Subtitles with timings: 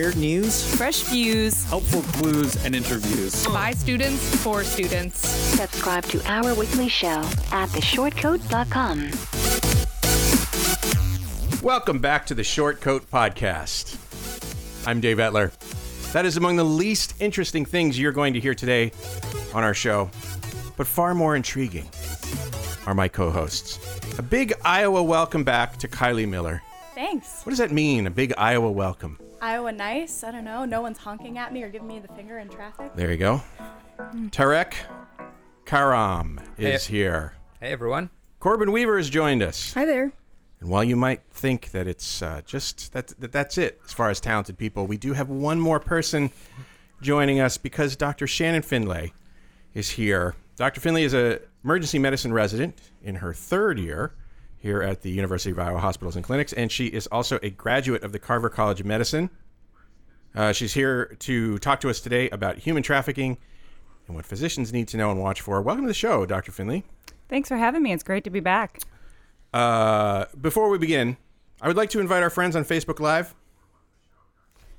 [0.00, 3.46] Weird news, fresh views, helpful clues, and interviews.
[3.48, 5.18] by students for students.
[5.18, 7.22] Subscribe to our weekly show
[7.52, 9.10] at theshortcoat.com.
[11.62, 13.98] Welcome back to the Short Coat Podcast.
[14.86, 15.52] I'm Dave Etler.
[16.14, 18.92] That is among the least interesting things you're going to hear today
[19.52, 20.08] on our show,
[20.78, 21.90] but far more intriguing
[22.86, 23.78] are my co hosts.
[24.18, 26.62] A big Iowa welcome back to Kylie Miller.
[26.94, 27.42] Thanks.
[27.42, 29.18] What does that mean, a big Iowa welcome?
[29.40, 30.22] Iowa nice.
[30.22, 30.64] I don't know.
[30.64, 32.92] No one's honking at me or giving me the finger in traffic.
[32.94, 33.42] There you go.
[34.30, 34.74] Tarek
[35.64, 36.96] Karam is Hey.
[36.98, 37.34] here.
[37.60, 38.10] Hey everyone.
[38.38, 39.72] Corbin Weaver has joined us.
[39.74, 40.12] Hi there.
[40.60, 44.10] And while you might think that it's uh, just that, that that's it as far
[44.10, 46.30] as talented people, we do have one more person
[47.00, 48.26] joining us because Dr.
[48.26, 49.12] Shannon Findlay
[49.72, 50.34] is here.
[50.56, 50.80] Dr.
[50.82, 54.12] Findlay is a emergency medicine resident in her third year
[54.60, 58.02] here at the University of Iowa Hospitals and Clinics, and she is also a graduate
[58.02, 59.30] of the Carver College of Medicine.
[60.34, 63.38] Uh, she's here to talk to us today about human trafficking
[64.06, 65.60] and what physicians need to know and watch for.
[65.62, 66.52] Welcome to the show, Dr.
[66.52, 66.84] Findlay.
[67.28, 67.92] Thanks for having me.
[67.92, 68.80] It's great to be back.
[69.52, 71.16] Uh, before we begin,
[71.60, 73.34] I would like to invite our friends on Facebook Live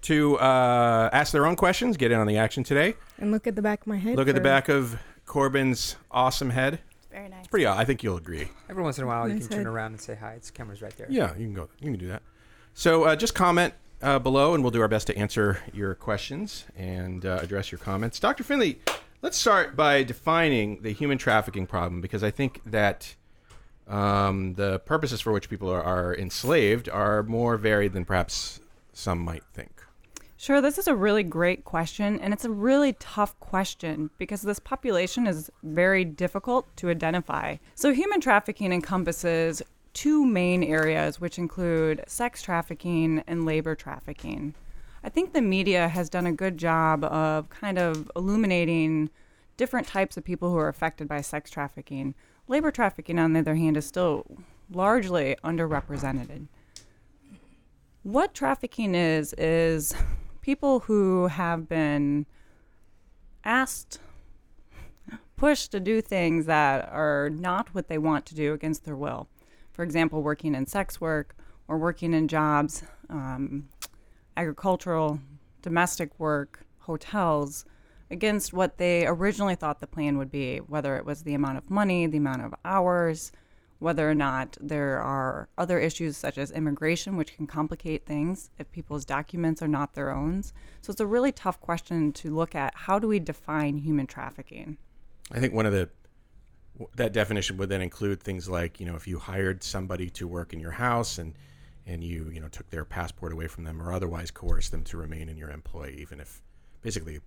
[0.03, 2.95] to uh, ask their own questions, get in on the action today.
[3.17, 4.15] And look at the back of my head.
[4.15, 6.79] Look at the back of Corbin's awesome head.
[7.11, 7.47] Very nice.
[7.47, 8.47] Pretty, I think you'll agree.
[8.69, 9.73] Every once in a while, you Nice can turn head.
[9.73, 10.33] around and say hi.
[10.33, 11.07] It's camera's right there.
[11.09, 11.69] Yeah, you can go.
[11.79, 12.21] You can do that.
[12.73, 16.65] So uh, just comment uh, below, and we'll do our best to answer your questions
[16.77, 18.19] and uh, address your comments.
[18.19, 18.43] Dr.
[18.43, 18.77] Findlay,
[19.21, 23.13] let's start by defining the human trafficking problem because I think that
[23.87, 28.61] um, the purposes for which people are, are enslaved are more varied than perhaps
[28.93, 29.80] some might think.
[30.41, 34.57] Sure, this is a really great question, and it's a really tough question because this
[34.57, 37.57] population is very difficult to identify.
[37.75, 39.61] So, human trafficking encompasses
[39.93, 44.55] two main areas, which include sex trafficking and labor trafficking.
[45.03, 49.11] I think the media has done a good job of kind of illuminating
[49.57, 52.15] different types of people who are affected by sex trafficking.
[52.47, 54.25] Labor trafficking, on the other hand, is still
[54.71, 56.47] largely underrepresented.
[58.01, 59.93] What trafficking is, is
[60.41, 62.25] people who have been
[63.43, 63.99] asked,
[65.35, 69.27] pushed to do things that are not what they want to do against their will.
[69.71, 71.35] For example, working in sex work
[71.67, 73.69] or working in jobs, um,
[74.35, 75.19] agricultural,
[75.61, 77.65] domestic work, hotels,
[78.09, 81.69] against what they originally thought the plan would be, whether it was the amount of
[81.69, 83.31] money, the amount of hours,
[83.81, 88.71] whether or not there are other issues such as immigration, which can complicate things if
[88.71, 90.43] people's documents are not their own.
[90.43, 92.75] So it's a really tough question to look at.
[92.75, 94.77] How do we define human trafficking?
[95.31, 95.89] I think one of the
[96.95, 100.53] that definition would then include things like you know if you hired somebody to work
[100.53, 101.33] in your house and
[101.87, 104.97] and you you know took their passport away from them or otherwise coerced them to
[104.97, 106.41] remain in your employ even if
[106.81, 107.19] basically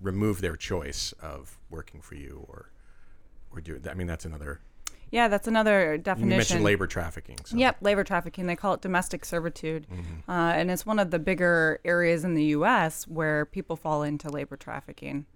[0.00, 2.72] remove their choice of working for you or
[3.50, 4.60] or do I mean that's another
[5.12, 6.30] Yeah, that's another definition.
[6.30, 8.46] you mentioned labor trafficking so Yep, labor trafficking.
[8.46, 9.86] They call it domestic servitude.
[9.86, 10.30] Mm-hmm.
[10.30, 13.06] Uh, and it's one of the bigger areas in the U.S.
[13.06, 15.26] where people fall into labor trafficking.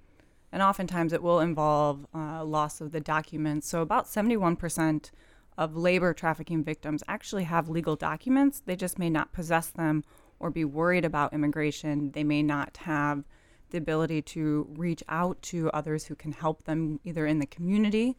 [0.50, 3.68] And oftentimes it will involve uh, loss of the documents.
[3.68, 5.10] So about 71%
[5.58, 8.62] of labor trafficking victims actually have legal documents.
[8.64, 10.04] They just may not possess them
[10.40, 12.12] or be worried about immigration.
[12.12, 13.24] They may not have
[13.70, 18.16] the ability to reach out to others who can help them either in the community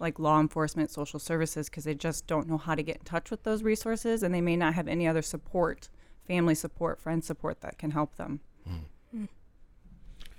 [0.00, 3.30] like law enforcement, social services, because they just don't know how to get in touch
[3.30, 5.88] with those resources, and they may not have any other support,
[6.26, 8.40] family support, friend support that can help them.
[8.66, 9.24] Hmm.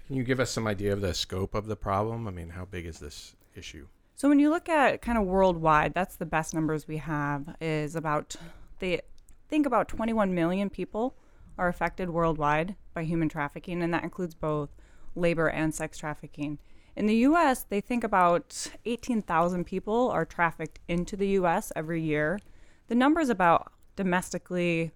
[0.07, 2.66] can you give us some idea of the scope of the problem I mean how
[2.66, 6.53] big is this issue So when you look at kind of worldwide, that's the best
[6.53, 8.36] numbers we have is about
[8.80, 9.01] they
[9.50, 11.15] think about 21 million people
[11.57, 14.69] are affected worldwide by human trafficking, and that includes both
[15.15, 16.57] labor and sex trafficking.
[16.95, 21.71] In the U.S., they think about 18,000 people are trafficked into the U.S.
[21.75, 22.39] every year.
[22.88, 24.91] The numbers about domestically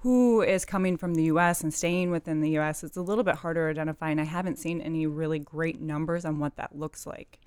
[0.00, 3.34] who is coming from the US and staying within the US, it's a little bit
[3.34, 7.06] harder to identify, and I haven't seen any really great numbers on what that looks
[7.06, 7.40] like.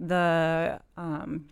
[0.00, 1.46] The um,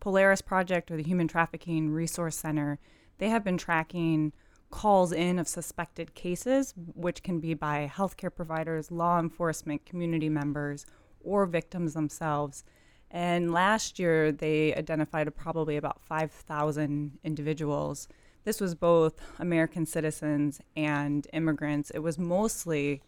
[0.00, 2.80] Polaris Project or the Human Trafficking Resource Center,
[3.18, 4.32] they have been tracking
[4.74, 10.84] calls in of suspected cases, which can be by healthcare providers, law enforcement, community members,
[11.22, 12.64] or victims themselves.
[13.08, 18.08] And last year, they identified probably about 5,000 individuals.
[18.42, 21.90] This was both American citizens and immigrants.
[21.90, 23.00] It was mostly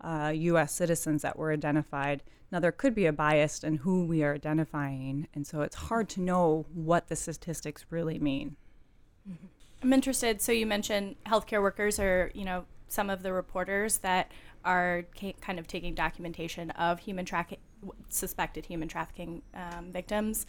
[0.00, 0.72] uh, U.S.
[0.72, 2.22] citizens that were identified.
[2.50, 6.08] Now, there could be a bias in who we are identifying, and so it's hard
[6.10, 8.56] to know what the statistics really mean.
[9.82, 10.40] I'm interested.
[10.40, 14.30] So you mentioned healthcare workers are, you know, some of the reporters that
[14.64, 17.58] are ca- kind of taking documentation of human trafficking,
[18.08, 20.46] suspected human trafficking um, victims.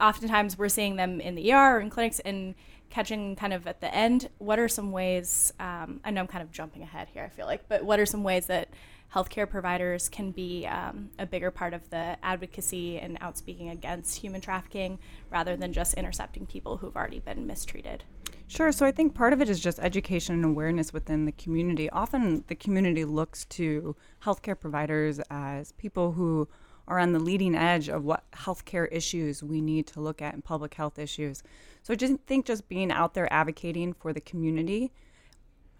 [0.00, 2.54] Oftentimes, we're seeing them in the ER or in clinics and
[2.90, 4.28] catching kind of at the end.
[4.38, 5.52] What are some ways?
[5.58, 7.24] Um, I know I'm kind of jumping ahead here.
[7.24, 8.68] I feel like, but what are some ways that
[9.14, 14.40] healthcare providers can be um, a bigger part of the advocacy and outspeaking against human
[14.40, 14.98] trafficking,
[15.30, 18.04] rather than just intercepting people who've already been mistreated?
[18.46, 18.72] Sure.
[18.72, 21.88] So I think part of it is just education and awareness within the community.
[21.90, 23.94] Often the community looks to
[24.24, 26.48] healthcare providers as people who
[26.90, 30.44] are on the leading edge of what healthcare issues we need to look at and
[30.44, 31.42] public health issues.
[31.82, 34.92] So I just think just being out there advocating for the community,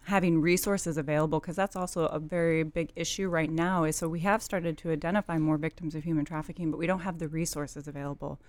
[0.05, 3.83] having resources available, because that's also a very big issue right now.
[3.83, 7.01] Is so we have started to identify more victims of human trafficking, but we don't
[7.01, 8.39] have the resources available.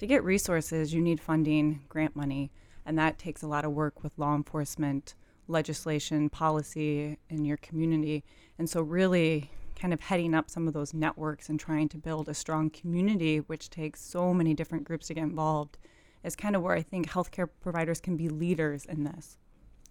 [0.00, 2.50] To get resources, you need funding, grant money
[2.86, 5.14] and that takes a lot of work with law enforcement,
[5.48, 8.24] legislation, policy in your community.
[8.58, 12.28] And so, really, kind of heading up some of those networks and trying to build
[12.28, 15.78] a strong community, which takes so many different groups to get involved,
[16.24, 19.38] is kind of where I think healthcare providers can be leaders in this.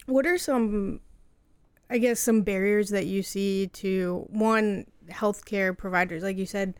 [0.06, 1.00] What are some,
[1.90, 6.76] I guess, some barriers that you see to one healthcare providers, like you said,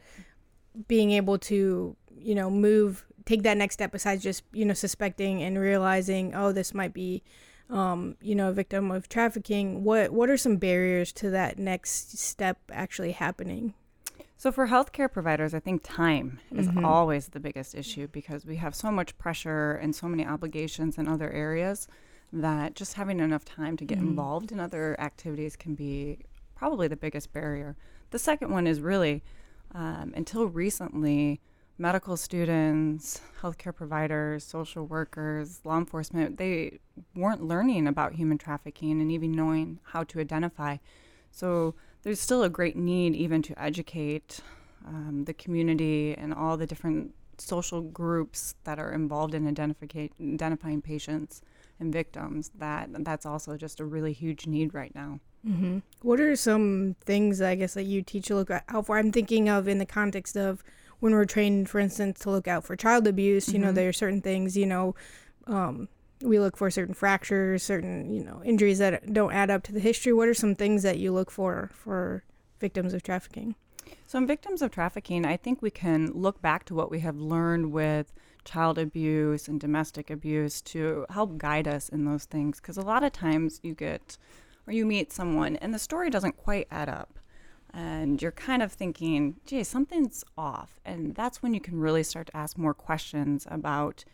[0.88, 5.42] being able to, you know, move take that next step besides just you know suspecting
[5.42, 7.24] and realizing oh this might be
[7.70, 12.18] um, you know a victim of trafficking what what are some barriers to that next
[12.18, 13.74] step actually happening
[14.38, 16.86] so for healthcare providers i think time is mm-hmm.
[16.86, 21.08] always the biggest issue because we have so much pressure and so many obligations in
[21.08, 21.88] other areas
[22.32, 24.10] that just having enough time to get mm-hmm.
[24.10, 26.20] involved in other activities can be
[26.56, 27.76] probably the biggest barrier
[28.12, 29.24] the second one is really
[29.74, 31.42] um, until recently
[31.78, 36.80] medical students, healthcare providers, social workers, law enforcement, they
[37.16, 40.78] weren't learning about human trafficking and even knowing how to identify.
[41.32, 44.40] So there's still a great need even to educate
[44.86, 51.42] um, the community and all the different social groups that are involved in identifying patients
[51.80, 55.20] and victims that that's also just a really huge need right now.
[55.46, 55.80] Mm-hmm.
[56.02, 58.98] What are some things I guess that you teach to look out for?
[58.98, 60.64] I'm thinking of in the context of
[61.06, 63.66] when we're trained, for instance, to look out for child abuse, you mm-hmm.
[63.66, 64.96] know, there are certain things, you know,
[65.46, 65.88] um,
[66.24, 69.80] we look for certain fractures, certain, you know, injuries that don't add up to the
[69.80, 70.14] history.
[70.14, 72.24] What are some things that you look for for
[72.60, 73.54] victims of trafficking?
[74.08, 77.18] So, in victims of trafficking, I think we can look back to what we have
[77.18, 78.12] learned with
[78.44, 82.60] child abuse and domestic abuse to help guide us in those things.
[82.60, 84.18] Because a lot of times you get
[84.66, 87.20] or you meet someone and the story doesn't quite add up
[87.76, 90.80] and you're kind of thinking, gee, something's off.
[90.86, 94.06] And that's when you can really start to ask more questions about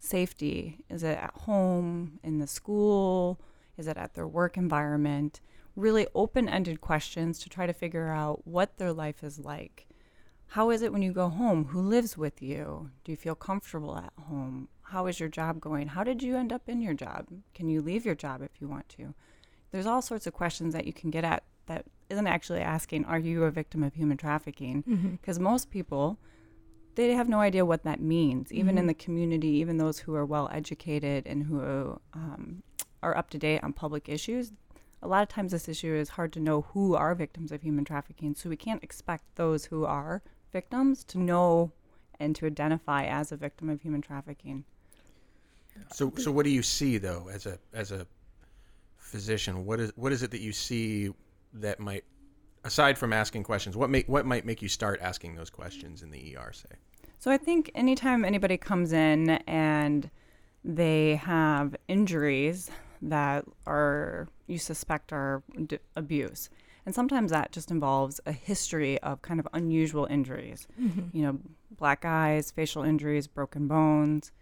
[0.00, 0.80] safety.
[0.90, 3.40] Is it at home, in the school?
[3.78, 5.40] Is it at their work environment?
[5.76, 9.86] Really open ended questions to try to figure out what their life is like.
[10.48, 11.66] How is it when you go home?
[11.66, 12.90] Who lives with you?
[13.04, 14.68] Do you feel comfortable at home?
[14.82, 15.86] How is your job going?
[15.86, 17.28] How did you end up in your job?
[17.54, 19.14] Can you leave your job if you want to?
[19.70, 23.18] There's all sorts of questions that you can get at that isn't actually asking, Are
[23.18, 25.18] you a victim of human trafficking?
[25.20, 25.44] Because mm-hmm.
[25.44, 26.18] most people,
[26.94, 28.78] they have no idea what that means, even mm-hmm.
[28.78, 32.62] in the community, even those who are well educated and who um,
[33.02, 34.52] are up to date on public issues.
[35.02, 37.84] A lot of times, this issue is hard to know who are victims of human
[37.84, 41.72] trafficking, so we can't expect those who are victims to know
[42.18, 44.64] and to identify as a victim of human trafficking.
[45.92, 48.06] So, so what do you see though, as a as a
[48.98, 49.64] physician?
[49.64, 51.10] What is what is it that you see
[51.54, 52.04] that might,
[52.64, 56.10] aside from asking questions, what make what might make you start asking those questions in
[56.10, 56.52] the ER?
[56.52, 56.76] Say.
[57.18, 60.10] So I think anytime anybody comes in and
[60.64, 62.70] they have injuries
[63.02, 66.50] that are you suspect are d- abuse.
[66.86, 70.66] And sometimes that just involves a history of kind of unusual injuries.
[70.80, 71.16] Mm-hmm.
[71.16, 71.38] You know,
[71.70, 74.32] black eyes, facial injuries, broken bones,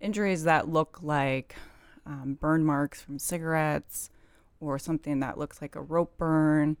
[0.00, 1.56] injuries that look like
[2.04, 4.10] um, burn marks from cigarettes,
[4.60, 6.76] or something that looks like a rope burn,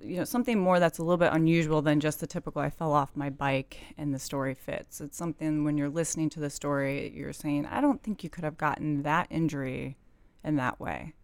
[0.00, 2.92] you know, something more that's a little bit unusual than just the typical I fell
[2.92, 5.00] off my bike and the story fits.
[5.00, 8.44] It's something when you're listening to the story, you're saying, I don't think you could
[8.44, 9.96] have gotten that injury
[10.44, 11.14] in that way.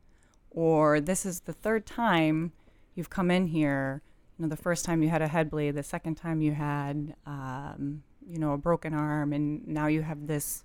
[0.50, 2.52] Or this is the third time
[2.94, 4.02] you've come in here
[4.38, 7.14] you know, the first time you had a head bleed, the second time you had,
[7.26, 10.64] um, you know, a broken arm, and now you have this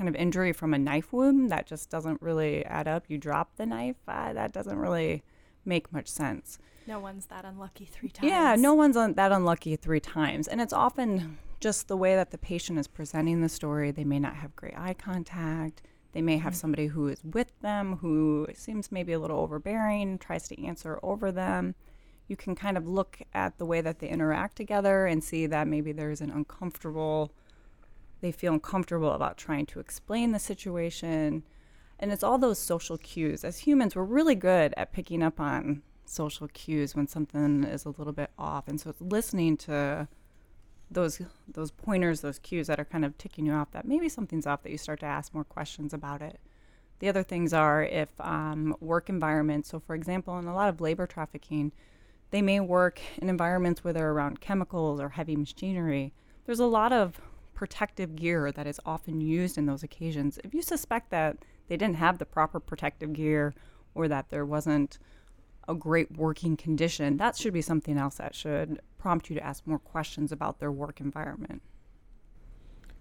[0.00, 3.04] kind of injury from a knife wound that just doesn't really add up.
[3.08, 5.22] You drop the knife, uh, that doesn't really
[5.66, 6.58] make much sense.
[6.86, 8.30] No one's that unlucky three times.
[8.30, 10.48] Yeah, no one's un- that unlucky three times.
[10.48, 13.90] And it's often just the way that the patient is presenting the story.
[13.90, 15.82] They may not have great eye contact.
[16.12, 20.48] They may have somebody who is with them who seems maybe a little overbearing, tries
[20.48, 21.74] to answer over them.
[22.26, 25.68] You can kind of look at the way that they interact together and see that
[25.68, 27.34] maybe there's an uncomfortable,
[28.20, 31.42] they feel uncomfortable about trying to explain the situation.
[31.98, 33.44] And it's all those social cues.
[33.44, 37.90] As humans, we're really good at picking up on social cues when something is a
[37.90, 38.68] little bit off.
[38.68, 40.08] And so it's listening to
[40.90, 44.46] those those pointers, those cues that are kind of ticking you off that maybe something's
[44.46, 46.40] off that you start to ask more questions about it.
[46.98, 49.70] The other things are if um, work environments.
[49.70, 51.72] So, for example, in a lot of labor trafficking,
[52.30, 56.12] they may work in environments where they're around chemicals or heavy machinery.
[56.44, 57.20] There's a lot of
[57.60, 60.38] protective gear that is often used in those occasions.
[60.42, 61.36] If you suspect that
[61.68, 63.52] they didn't have the proper protective gear
[63.94, 64.98] or that there wasn't
[65.68, 69.66] a great working condition, that should be something else that should prompt you to ask
[69.66, 71.60] more questions about their work environment.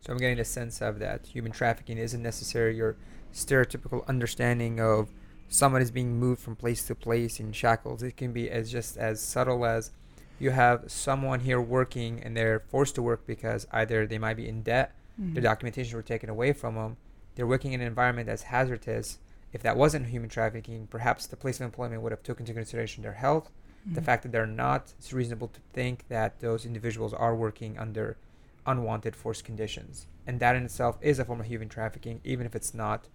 [0.01, 2.97] So I'm getting a sense of that human trafficking isn't necessarily your
[3.33, 5.07] stereotypical understanding of
[5.47, 8.03] someone is being moved from place to place in shackles.
[8.03, 9.91] It can be as just as subtle as
[10.39, 14.47] you have someone here working and they're forced to work because either they might be
[14.47, 14.93] in debt,
[15.33, 16.97] their documentation were taken away from them,
[17.35, 19.19] they're working in an environment that's hazardous.
[19.51, 23.03] If that wasn't human trafficking, perhaps the place of employment would have took into consideration
[23.03, 23.51] their health,
[23.95, 24.93] the fact that they're not.
[24.97, 28.17] It's reasonable to think that those individuals are working under
[28.65, 32.55] unwanted forced conditions, and that in itself is a form of human trafficking, even if
[32.55, 33.07] it's not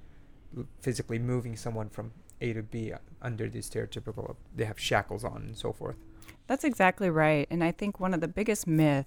[0.81, 4.37] physically moving someone from A to B uh, under these stereotypical.
[4.55, 5.97] They have shackles on and so forth.
[6.47, 7.47] That's exactly right.
[7.51, 9.07] And I think one of the biggest myth,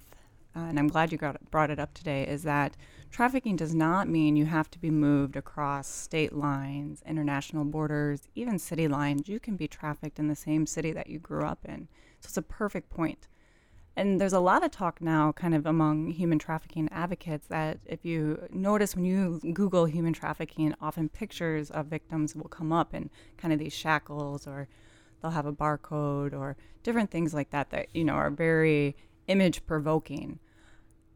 [0.55, 1.19] uh, and I'm glad you
[1.51, 2.75] brought it up today, is that
[3.11, 8.57] trafficking does not mean you have to be moved across state lines, international borders, even
[8.57, 9.29] city lines.
[9.29, 11.87] You can be trafficked in the same city that you grew up in.
[12.21, 13.27] So it's a perfect point.
[13.95, 18.05] And there's a lot of talk now, kind of among human trafficking advocates, that if
[18.05, 23.09] you notice when you Google human trafficking, often pictures of victims will come up in
[23.37, 24.67] kind of these shackles, or
[25.21, 28.95] they'll have a barcode, or different things like that that you know are very
[29.27, 30.39] image provoking.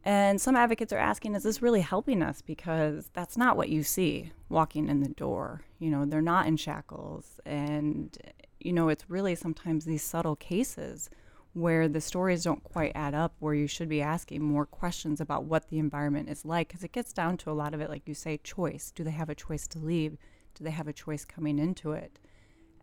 [0.04, 2.42] And some advocates are asking, is this really helping us?
[2.42, 5.62] Because that's not what you see walking in the door.
[5.78, 7.38] You know, they're not in shackles.
[7.46, 8.16] And,
[8.58, 11.08] you know, it's really sometimes these subtle cases
[11.52, 15.44] where the stories don't quite add up, where you should be asking more questions about
[15.44, 16.68] what the environment is like.
[16.68, 18.90] Because it gets down to a lot of it, like you say, choice.
[18.90, 20.16] Do they have a choice to leave?
[20.56, 22.18] Do they have a choice coming into it?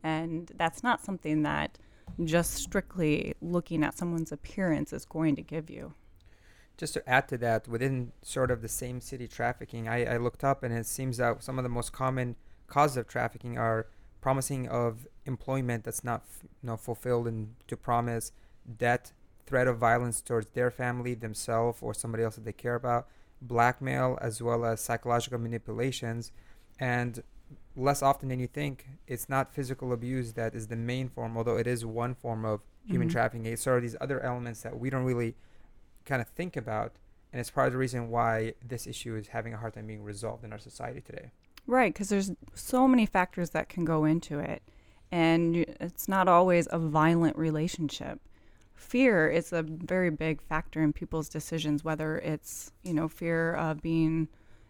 [0.04, 1.78] And that's not something that
[2.24, 5.94] just strictly looking at someone's appearance is going to give you.
[6.78, 10.44] Just to add to that, within sort of the same city trafficking, I, I looked
[10.44, 12.36] up and it seems that some of the most common
[12.68, 13.88] causes of trafficking are
[14.22, 18.32] promising of employment that's not you know, fulfilled and to promise
[18.78, 19.12] debt,
[19.46, 23.08] threat of violence towards their family, themselves, or somebody else that they care about,
[23.42, 26.32] blackmail, as well as psychological manipulations.
[26.80, 27.24] And
[27.76, 31.58] less often than you think, it's not physical abuse that is the main form, although
[31.58, 33.12] it is one form of human Mhm.
[33.12, 33.46] trafficking.
[33.46, 35.36] It's sort of these other elements that we don't really
[36.06, 36.94] kind of think about.
[37.32, 40.04] And it's part of the reason why this issue is having a hard time being
[40.04, 41.32] resolved in our society today.
[41.68, 44.64] Right, because there's so many factors that can go into it.
[45.12, 48.20] And it's not always a violent relationship.
[48.74, 53.82] Fear is a very big factor in people's decisions, whether it's, you know, fear of
[53.82, 54.30] being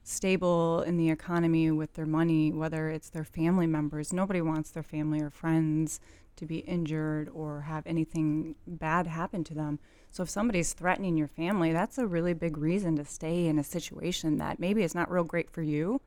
[0.10, 4.12] stable in the economy with their money, whether it's their family members.
[4.12, 6.00] Nobody wants their family or friends
[6.36, 9.78] to be injured or have anything bad happen to them.
[10.10, 13.64] So if somebody's threatening your family, that's a really big reason to stay in a
[13.64, 16.02] situation that maybe is not real great for you,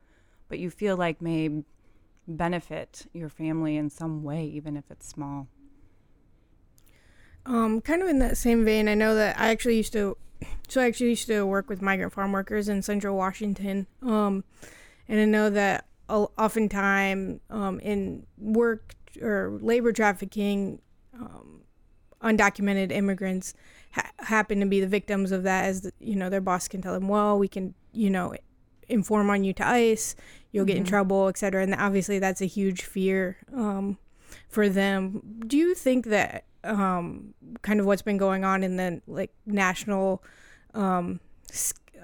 [0.49, 1.63] but you feel like may
[2.27, 5.47] benefit your family in some way, even if it's small.
[7.45, 10.17] Um, kind of in that same vein, I know that I actually used to,
[10.67, 13.87] so I actually used to work with migrant farm workers in Central Washington.
[14.01, 14.43] Um,
[15.07, 20.79] and I know that oftentimes um, in work or labor trafficking,
[21.13, 21.61] um,
[22.21, 23.53] undocumented immigrants
[23.91, 25.65] ha- happen to be the victims of that.
[25.65, 28.33] As the, you know, their boss can tell them, "Well, we can, you know,
[28.89, 30.15] inform on you to ICE.
[30.51, 30.87] You'll get in Mhm.
[30.89, 33.97] trouble, etc." And obviously, that's a huge fear um,
[34.49, 35.41] for them.
[35.45, 40.23] Do you think that um, kind of what's been going on in the like national
[40.73, 41.19] um,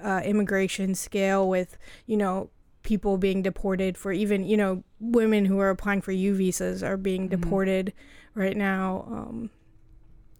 [0.02, 1.76] uh, immigration scale with
[2.06, 2.50] you know
[2.82, 6.96] people being deported for even you know women who are applying for U visas are
[6.96, 7.30] being Mhm.
[7.30, 7.92] deported
[8.34, 9.06] right now.
[9.10, 9.50] Um,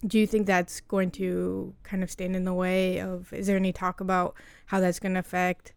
[0.07, 3.33] do you think that's going to kind of stand in the way of?
[3.35, 4.35] Is there any talk about
[4.67, 5.75] how that's going to affect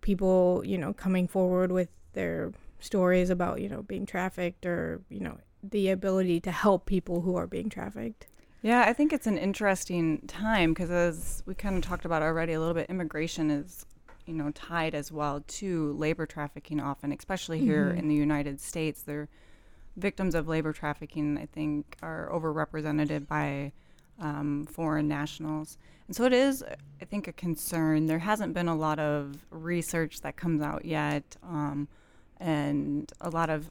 [0.00, 5.20] people, you know, coming forward with their stories about you know being trafficked or you
[5.20, 8.26] know the ability to help people who are being trafficked?
[8.62, 12.52] Yeah, I think it's an interesting time because as we kind of talked about already
[12.52, 13.86] a little bit, immigration is,
[14.26, 17.98] you know, tied as well to labor trafficking often, especially here Mhm.
[17.98, 19.02] in the United States.
[19.02, 19.28] They're
[19.96, 23.72] victims of labor trafficking, I think, are overrepresented by
[24.18, 25.78] um, foreign nationals.
[26.06, 26.62] And so it is,
[27.00, 28.04] I think, a concern.
[28.04, 31.88] There hasn't been a lot of research that comes out yet um,
[32.38, 33.70] and a lot of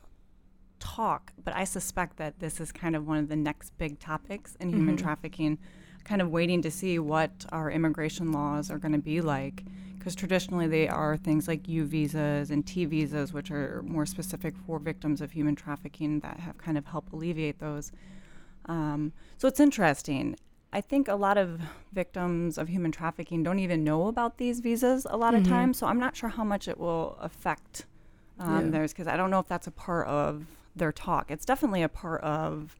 [0.80, 4.56] talk, but I suspect that this is kind of one of the next big topics
[4.60, 5.02] in human Mhm.
[5.02, 5.58] trafficking.
[6.04, 9.64] Kind of waiting to see what our immigration laws are going to be like,
[9.98, 14.56] because traditionally they are things like U visas and T visas, which are more specific
[14.66, 17.92] for victims of human trafficking that have kind of helped alleviate those.
[18.66, 20.36] Um, so it's interesting.
[20.72, 21.60] I think a lot of
[21.92, 25.48] victims of human trafficking don't even know about these visas a lot of Mhm.
[25.48, 27.86] times, so I'm not sure how much it will affect
[28.40, 28.72] um, Yeah.
[28.72, 30.46] theirs because I don't know if that's a part of
[30.80, 31.30] their talk.
[31.30, 32.76] It's definitely a part of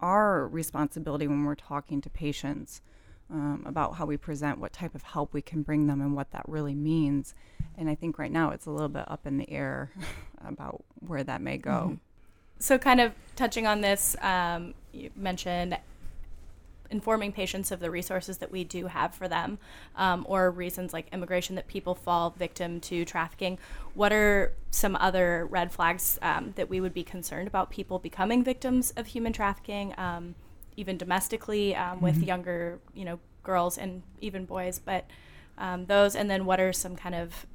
[0.00, 2.82] our responsibility when we're talking to patients
[3.30, 6.30] um, about how we present, what type of help we can bring them, and what
[6.32, 7.34] that really means.
[7.76, 9.90] And I think right now it's a little bit up in the air
[10.46, 11.98] about where that may go.
[12.58, 15.78] So, kind of touching on this, um, you mentioned
[16.90, 19.58] informing patients of the resources that we do have for them,
[19.96, 23.58] um, or reasons like immigration that people fall victim to trafficking.
[23.94, 28.44] What are some other red flags um, that we would be concerned about people becoming
[28.44, 30.34] victims of human trafficking, um,
[30.76, 34.78] even domestically um, with younger, you know, girls and even boys?
[34.78, 35.06] But
[35.58, 37.46] um, those, and then what are some kind of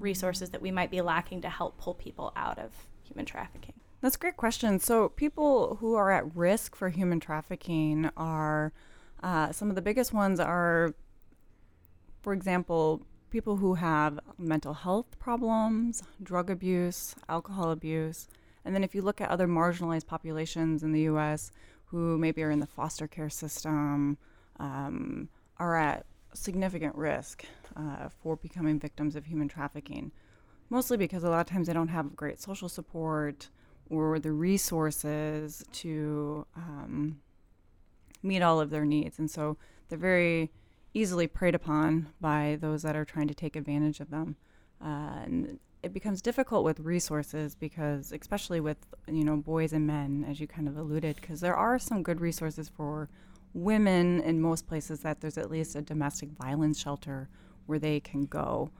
[0.00, 3.74] resources that we might be lacking to help pull people out of human trafficking?
[4.00, 4.78] That's a great question.
[4.78, 8.72] So, people who are at risk for human trafficking are
[9.22, 10.94] uh, some of the biggest ones are,
[12.22, 18.28] for example, people who have mental health problems, drug abuse, alcohol abuse.
[18.64, 21.50] And then, if you look at other marginalized populations in the US
[21.86, 24.18] who maybe are in the foster care system,
[24.58, 27.44] um, are at significant risk
[27.76, 30.12] uh, for becoming victims of human trafficking
[30.70, 33.48] mostly because a lot of times they don't have great social support
[33.90, 37.20] or the resources to um,
[38.22, 39.18] meet all of their needs.
[39.18, 39.56] And so
[39.88, 40.50] they're very
[40.94, 44.36] easily preyed upon by those that are trying to take advantage of them.
[44.82, 50.26] Uh, and it becomes difficult with resources because, especially with you know boys and men,
[50.28, 53.08] as you kind of alluded, because there are some good resources for
[53.54, 57.28] women in most places that there's at least a domestic violence shelter
[57.66, 58.70] where they can go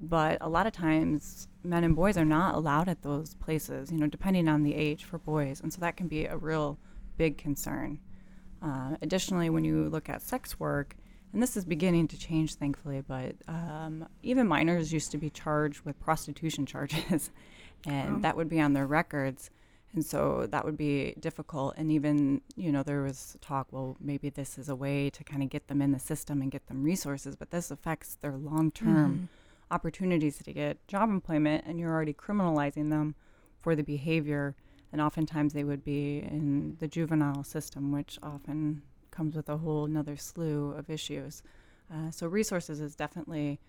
[0.00, 3.98] but a lot of times men and boys are not allowed at those places you
[3.98, 6.78] know depending on the age for boys and so that can be a real
[7.16, 7.98] big concern
[8.62, 10.96] uh, additionally when you look at sex work
[11.32, 15.80] and this is beginning to change thankfully but um, even minors used to be charged
[15.84, 17.30] with prostitution charges
[17.86, 18.18] and Oh.
[18.20, 19.50] that would be on their records
[19.94, 24.28] and so that would be difficult and even you know there was talk well maybe
[24.28, 26.82] this is a way to kind of get them in the system and get them
[26.82, 29.28] resources but this affects their long-term
[29.70, 33.14] opportunities to get job employment and you're already criminalizing them
[33.58, 34.54] for the behavior
[34.92, 39.84] and oftentimes they would be in the juvenile system which often comes with a whole
[39.84, 41.42] another slew of issues.
[41.92, 43.60] Uh, so resources is definitely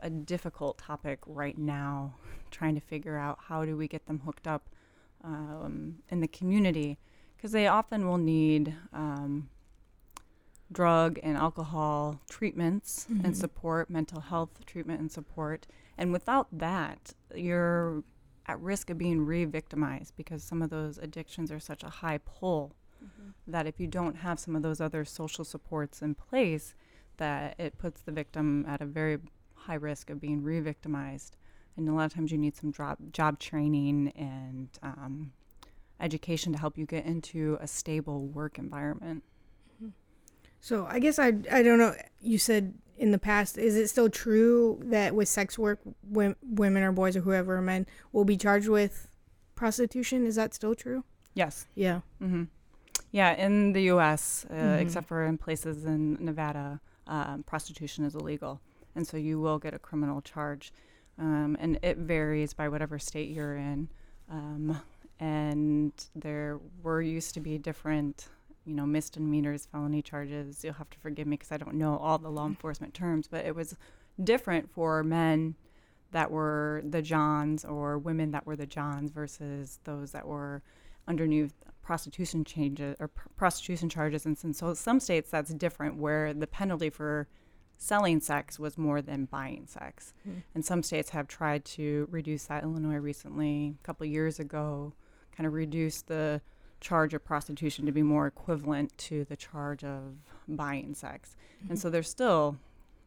[0.00, 2.14] a difficult topic right now
[2.50, 4.68] trying to figure out how do we get them hooked up
[5.24, 6.98] um, in the community
[7.36, 9.48] because they often will need um,
[10.72, 15.66] drug and alcohol treatments and support, mental health treatment and support.
[15.98, 18.02] And without that, you're
[18.46, 22.18] at risk of being re victimized because some of those addictions are such a high
[22.18, 22.74] pull
[23.46, 26.74] that if you don't have some of those other social supports in place,
[27.16, 29.18] that it puts the victim at a very
[29.54, 31.36] high risk of being re victimized.
[31.76, 35.32] And a lot of times you need some job, job training and um,
[36.00, 39.24] education to help you get into a stable work environment.
[40.62, 41.94] So I guess I I don't know.
[42.20, 46.92] You said in the past, is it still true that with sex work, women or
[46.92, 49.08] boys or whoever men will be charged with
[49.56, 50.24] prostitution?
[50.24, 51.02] Is that still true?
[51.34, 51.66] Yes.
[51.74, 52.00] Yeah.
[52.20, 52.44] hmm
[53.10, 54.80] Yeah, in the U.S., uh, Mhm.
[54.80, 58.60] except for in places in Nevada, um, prostitution is illegal,
[58.94, 60.72] and so you will get a criminal charge,
[61.18, 63.88] um, and it varies by whatever state you're in.
[64.30, 64.80] Um,
[65.20, 68.28] and there were used to be different,
[68.64, 70.62] you know, misdemeanors, felony charges.
[70.62, 72.52] You'll have to forgive me because I don't know all the law mm-hmm.
[72.52, 73.76] enforcement terms, but it was
[74.22, 75.56] different for men
[76.12, 80.62] that were the Johns or women that were the Johns versus those that were
[81.08, 86.32] underneath prostitution changes or pr- prostitution charges, and some- so some states that's different, where
[86.32, 87.26] the penalty for
[87.76, 90.38] selling sex was more than buying sex, mm-hmm.
[90.54, 92.62] and some states have tried to reduce that.
[92.62, 94.92] Illinois recently, a couple years ago,
[95.36, 96.40] kind of reduced the
[96.82, 100.16] charge of prostitution to be more equivalent to the charge of
[100.46, 101.36] buying sex,
[101.68, 102.58] and so there's still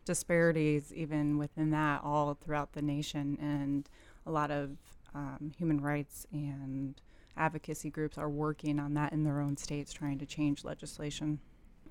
[0.05, 3.89] disparities even within that all throughout the nation and
[4.25, 4.77] a lot of
[5.13, 7.01] um, human rights and
[7.37, 11.39] advocacy groups are working on that in their own states trying to change legislation.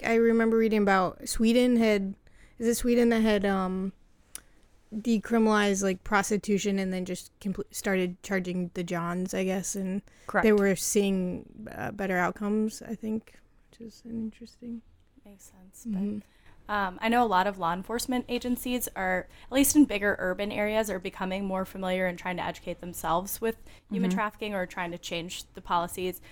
[0.04, 2.14] I remember reading about Sweden had
[2.58, 3.92] is it Sweden that had um
[5.00, 10.44] decriminalized like prostitution and then just compl- started charging the johns I guess and correct
[10.44, 13.34] they were seeing uh, better outcomes I think
[13.78, 14.82] which is interesting.
[15.24, 15.86] Makes sense.
[15.88, 16.22] Mhm.
[16.66, 20.16] But um, I know a lot of law enforcement agencies are, at least in bigger
[20.18, 23.56] urban areas, are becoming more familiar and trying to educate themselves with
[23.90, 26.22] human trafficking or trying to change the policies.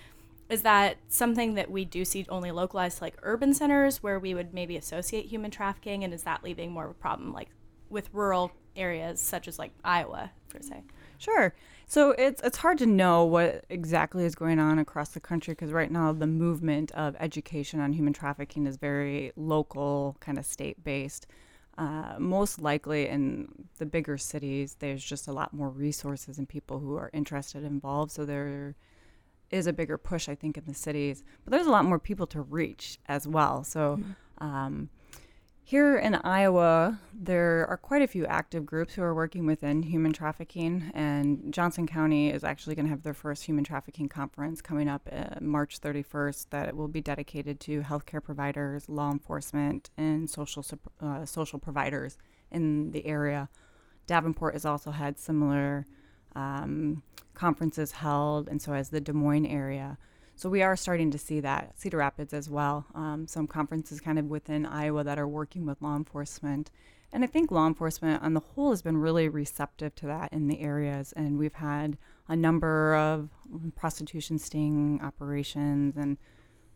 [0.49, 4.35] Is that something that we do see only localized to like urban centers where we
[4.35, 6.05] would maybe associate human trafficking?
[6.05, 7.49] And is that leaving more of a problem like
[7.93, 10.83] with rural areas such as like Iowa, per se?
[11.19, 11.55] Sure.
[11.87, 15.73] So it's it's hard to know what exactly is going on across the country because
[15.73, 20.83] right now the movement of education on human trafficking is very local, kind of state
[20.83, 21.27] based.
[21.79, 26.79] Uh, most likely in the bigger cities, there's just a lot more resources and people
[26.79, 28.11] who are interested involved.
[28.11, 28.75] So there
[29.51, 31.23] is a bigger push, I think, in the cities.
[31.45, 33.65] But there's a lot more people to reach as well.
[33.65, 34.01] So
[34.39, 34.91] um,
[35.65, 40.13] here in Iowa, there are quite a few active groups who are working within human
[40.13, 44.89] trafficking, and Johnson County is actually going to have their first human trafficking conference coming
[44.89, 46.47] up uh, March 31st.
[46.51, 50.65] That will be dedicated to healthcare providers, law enforcement, and social
[51.01, 52.19] uh, social providers
[52.51, 53.49] in the area.
[54.09, 55.87] Davenport has also had similar
[56.35, 59.97] um, conferences held, and so has the Des Moines area.
[60.43, 62.85] So we are starting to see that Cedar Rapids as well.
[62.97, 66.73] Um, some conferences kind of within Iowa that are working with law enforcement,
[67.13, 70.49] and I think law enforcement on the whole has been really receptive to that in
[70.49, 71.13] the areas.
[71.13, 73.29] And we've had a number of
[73.77, 76.19] prostitution sting operations, and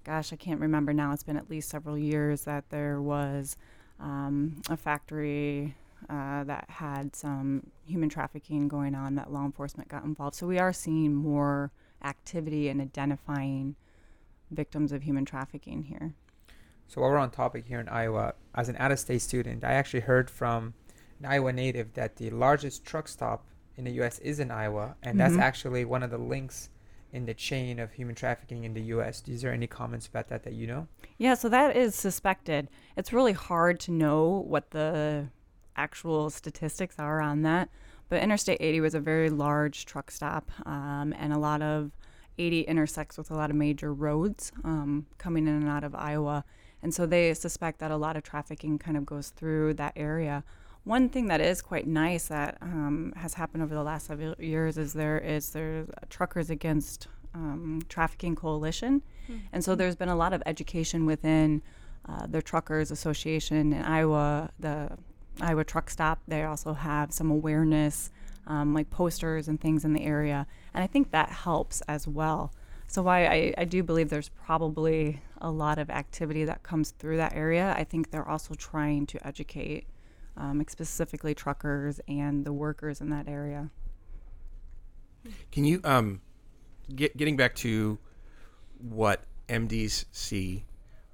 [0.04, 1.10] gosh, I can't remember now.
[1.10, 3.56] It's been at least several years that there was
[3.98, 5.74] um, a factory
[6.08, 10.36] uh, that had some human trafficking going on that law enforcement got involved.
[10.36, 13.76] So we are seeing more activity in identifying
[14.50, 16.14] victims of human trafficking here.
[16.88, 20.30] So while we're on topic here in Iowa, as an out-of-state student, I actually heard
[20.30, 20.74] from
[21.18, 23.44] an Iowa native that the largest truck stop
[23.76, 24.18] in the U.S.
[24.20, 25.40] is in Iowa, and that's Mhm.
[25.40, 26.70] actually one of the links
[27.12, 29.22] in the chain of human trafficking in the U.S.
[29.26, 30.86] Is there any comments about that that you know?
[31.18, 32.68] Yeah, so that is suspected.
[32.96, 35.28] It's really hard to know what the
[35.76, 37.68] actual statistics are on that.
[38.08, 41.90] But Interstate 80 was a very large truck stop, um, and a lot of
[42.38, 46.44] 80 intersects with a lot of major roads um, coming in and out of Iowa.
[46.82, 50.44] And so they suspect that a lot of trafficking kind of goes through that area.
[50.84, 54.78] One thing that is quite nice that um, has happened over the last several years
[54.78, 59.02] is there is there's a Truckers Against um, Trafficking Coalition,
[59.52, 61.60] and so there's been a lot of education within
[62.08, 64.96] uh, the Truckers Association in Iowa, the
[65.40, 66.20] Iowa Truck Stop.
[66.26, 68.10] They also have some awareness,
[68.46, 72.52] um, like posters and things in the area, and I think that helps as well.
[72.88, 77.16] So why I, I do believe there's probably a lot of activity that comes through
[77.16, 77.74] that area.
[77.76, 79.86] I think they're also trying to educate,
[80.36, 83.70] um, specifically truckers and the workers in that area.
[85.50, 86.20] Can you um,
[86.94, 87.98] get getting back to
[88.78, 90.64] what MDs see?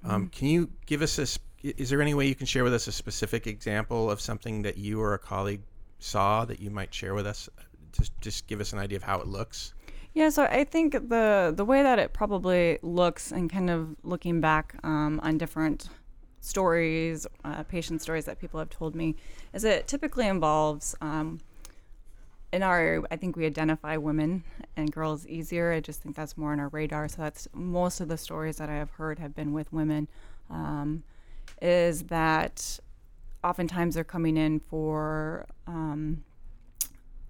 [0.03, 1.39] Um, Can you give us a?
[1.63, 4.77] Is there any way you can share with us a specific example of something that
[4.77, 5.61] you or a colleague
[5.99, 7.49] saw that you might share with us?
[7.93, 9.73] Just just give us an idea of how it looks.
[10.13, 14.41] Yeah, so I think the the way that it probably looks, and kind of looking
[14.41, 15.89] back um, on different
[16.41, 19.15] stories, uh, patient stories that people have told me,
[19.53, 20.95] is it typically involves.
[21.01, 21.39] Um,
[22.51, 24.43] in our, I think we identify women
[24.77, 25.71] and girls easier.
[25.71, 27.09] I just think that's more on our radar.
[27.09, 30.07] So that's most of the stories that I have heard have been with women.
[30.51, 31.01] Um,
[31.63, 32.79] is that
[33.41, 36.23] oftentimes they're coming in for um,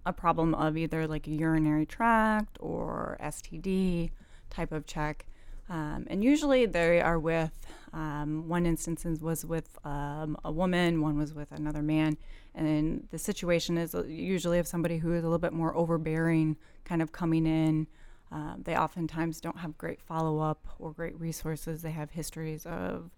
[0.05, 4.09] a problem of either like a urinary tract or STD
[4.49, 5.27] type of check.
[5.69, 7.57] Um, and usually they are with,
[7.93, 12.17] um, one instance was with um, a woman, one was with another man.
[12.55, 17.01] And the situation is usually of somebody who is a little bit more overbearing, kind
[17.01, 17.87] of coming in.
[18.31, 21.83] Um, they oftentimes don't have great follow up or great resources.
[21.83, 23.11] They have histories of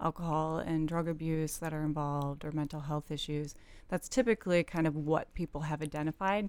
[0.00, 3.54] alcohol and drug abuse that are involved or mental health issues.
[3.88, 6.48] That's typically kind of what people have identified.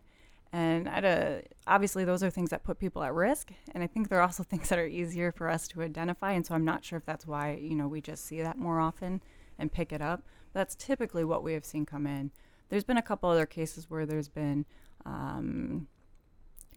[0.53, 3.51] And a, obviously, those are things that put people at risk.
[3.73, 6.33] And I think they're also things that are easier for us to identify.
[6.33, 8.79] And so I'm not sure if that's why, you know, we just see that more
[8.79, 9.21] often
[9.57, 10.23] and pick it up.
[10.53, 12.31] That's typically what we have seen come in.
[12.69, 14.65] There's been a couple other cases where there's been
[15.05, 15.87] um,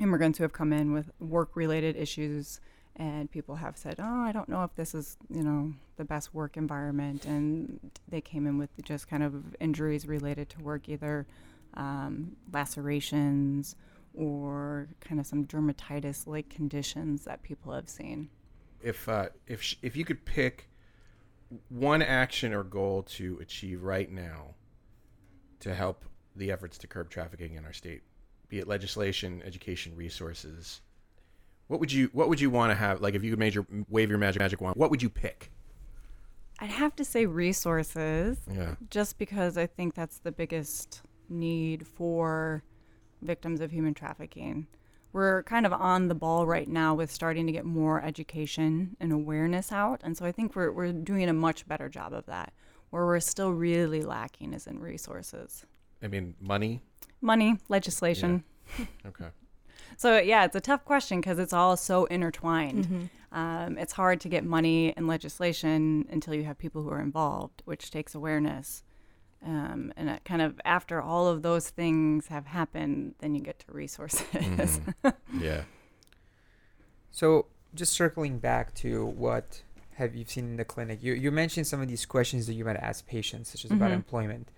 [0.01, 2.61] immigrants who have come in with work related issues
[2.96, 6.35] and people have said, "Oh, I don't know if this is, you know, the best
[6.35, 11.26] work environment," and they came in with just kind of injuries related to work, either
[11.74, 13.76] um, lacerations
[14.14, 18.28] or kind of some dermatitis-like conditions that people have seen.
[18.83, 20.68] If uh, if sh- if you could pick
[21.68, 24.54] one action or goal to achieve right now
[25.61, 26.04] to help
[26.37, 28.02] the efforts to curb trafficking in our state,
[28.48, 30.80] be it legislation, education, resources,
[31.68, 33.00] what would you what would you want to have?
[33.00, 35.50] Like if you could major wave your magic magic wand, what would you pick?
[36.61, 38.38] I'd have to say resources.
[38.50, 38.77] Yeah.
[38.90, 42.62] Just because I think that's the biggest need for
[43.22, 44.66] victims of human trafficking.
[45.12, 49.12] We're kind of on the ball right now with starting to get more education and
[49.12, 50.00] awareness out.
[50.03, 52.53] And so I think we're, we're doing a much better job of that.
[52.90, 55.64] Where we're still really lacking is in resources.
[56.03, 56.81] I mean, money.
[57.20, 58.44] Money, legislation.
[59.07, 59.27] Okay.
[59.96, 63.11] So yeah, it's a tough question because it's all so intertwined.
[63.33, 67.62] Um, it's hard to get money and legislation until you have people who are involved,
[67.64, 68.83] which takes awareness.
[69.44, 73.59] Um, and it kind of after all of those things have happened, then you get
[73.61, 74.80] to resources.
[75.40, 75.62] Yeah.
[77.11, 79.62] So just circling back to what
[79.94, 81.02] have you seen in the clinic?
[81.02, 83.90] You you mentioned some of these questions that you might ask patients, such as about
[83.90, 83.94] Mhm.
[83.94, 84.48] employment.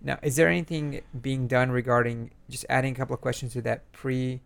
[0.00, 3.90] Now, is there anything being done regarding just adding a couple of questions to that
[3.92, 4.40] pre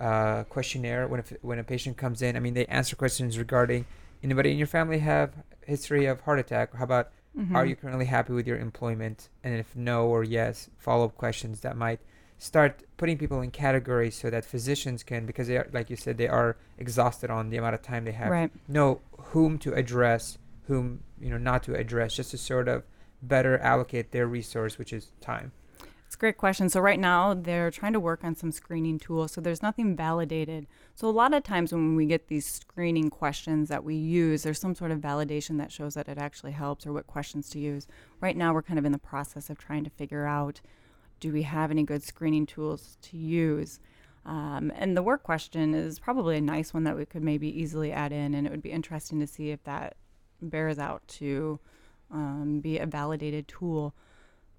[0.00, 2.36] uh, questionnaire when a, when a patient comes in?
[2.36, 3.84] I mean, they answer questions regarding
[4.22, 5.34] anybody in your family have
[5.66, 6.74] history of heart attack.
[6.74, 7.10] How about
[7.54, 7.68] are Mhm.
[7.68, 9.28] you currently happy with your employment?
[9.44, 12.00] And if no or yes, follow up questions that might
[12.38, 16.16] start putting people in categories so that physicians can, because they are, like you said,
[16.18, 18.50] they are exhausted on the amount of time they have, Right.
[18.66, 19.00] know
[19.32, 22.82] whom to address, whom you know not to address, just to sort of
[23.22, 25.52] better allocate their resource, which is time.
[26.10, 26.68] It's a great question.
[26.68, 29.30] So right now they're trying to work on some screening tools.
[29.30, 30.66] So there's nothing validated.
[30.96, 34.58] So a lot of times when we get these screening questions that we use, there's
[34.58, 37.86] some sort of validation that shows that it actually helps or what questions to use.
[38.20, 40.60] Right now we're kind of in the process of trying to figure out
[41.20, 43.78] do we have any good screening tools to use?
[44.26, 47.92] Um, and the work question is probably a nice one that we could maybe easily
[47.92, 49.94] add in, and it would be interesting to see if that
[50.42, 51.60] bears out to
[52.10, 53.94] um, be a validated tool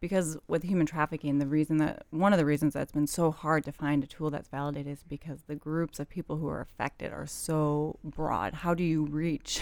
[0.01, 3.63] because with human trafficking the reason that one of the reasons that's been so hard
[3.63, 7.13] to find a tool that's validated is because the groups of people who are affected
[7.13, 8.53] are so broad.
[8.55, 9.61] How do you reach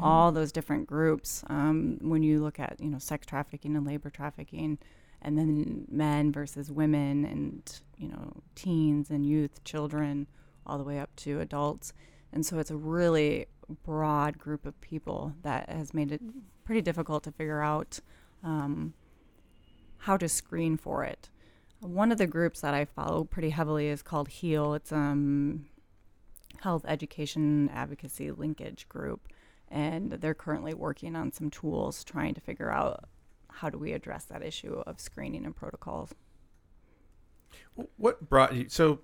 [0.00, 1.44] all those different groups?
[1.48, 4.78] Um, when you look at you know sex trafficking and labor trafficking
[5.22, 10.26] and then men versus women and you know teens and youth children
[10.66, 11.92] all the way up to adults.
[12.32, 13.46] And so it's a really
[13.84, 16.22] broad group of people that has made it
[16.64, 18.00] pretty difficult to figure out
[18.42, 18.94] um,
[20.00, 21.28] how to screen for it.
[21.80, 24.74] One of the groups that I follow pretty heavily is called HEAL.
[24.74, 25.66] It's um
[26.60, 29.28] health education advocacy linkage group,
[29.68, 33.08] and they're currently working on some tools trying to figure out
[33.48, 36.14] how do we address that issue of screening and protocols.
[37.96, 38.68] What brought you?
[38.68, 39.00] So,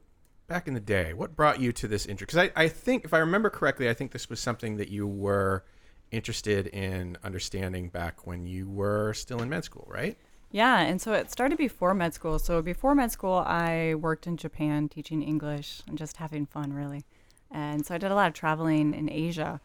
[0.47, 2.33] back in the day, what brought you to this interest?
[2.33, 5.07] Because I, I think, if I remember correctly, I think this was something that you
[5.07, 5.65] were
[6.11, 10.17] interested in understanding back when you were still in med school, right?
[10.51, 12.39] Yeah, and so it started before med school.
[12.39, 17.05] So before med school, I worked in Japan teaching English and just having fun, really.
[17.51, 19.61] And so I did a lot of traveling in Asia.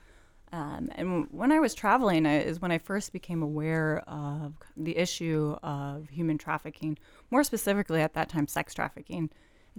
[0.52, 5.56] Um, and when I was traveling, is when I first became aware of the issue
[5.64, 6.98] of human trafficking,
[7.30, 9.30] more specifically at that time, sex trafficking.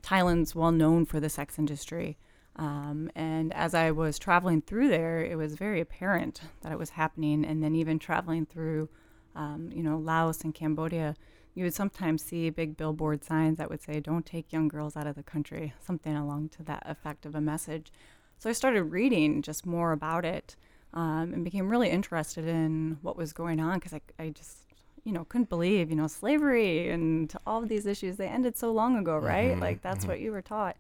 [0.01, 2.17] Thailand's well known for the sex industry.
[2.57, 6.91] Um, and as I was traveling through there, it was very apparent that it was
[6.91, 7.45] happening.
[7.45, 8.89] And then even traveling through,
[9.35, 11.15] um, you know, Laos and Cambodia,
[11.55, 15.07] you would sometimes see big billboard signs that would say, "Don't take young girls out
[15.07, 17.93] of the country," something along to that effect of a message.
[18.39, 20.57] So I started reading just more about it
[20.95, 24.67] um, and became really interested in what was going on because I, I just,
[25.05, 28.73] you know, couldn't believe, you know, slavery and all of these issues, they ended so
[28.73, 29.53] long ago, right?
[29.61, 30.77] Like that's what you were taught.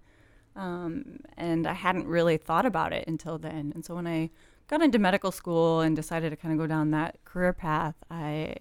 [0.56, 3.72] Um, and I hadn't really thought about it until then.
[3.74, 4.30] And so when I
[4.68, 8.55] got into medical school and decided to kind of go down that career path, I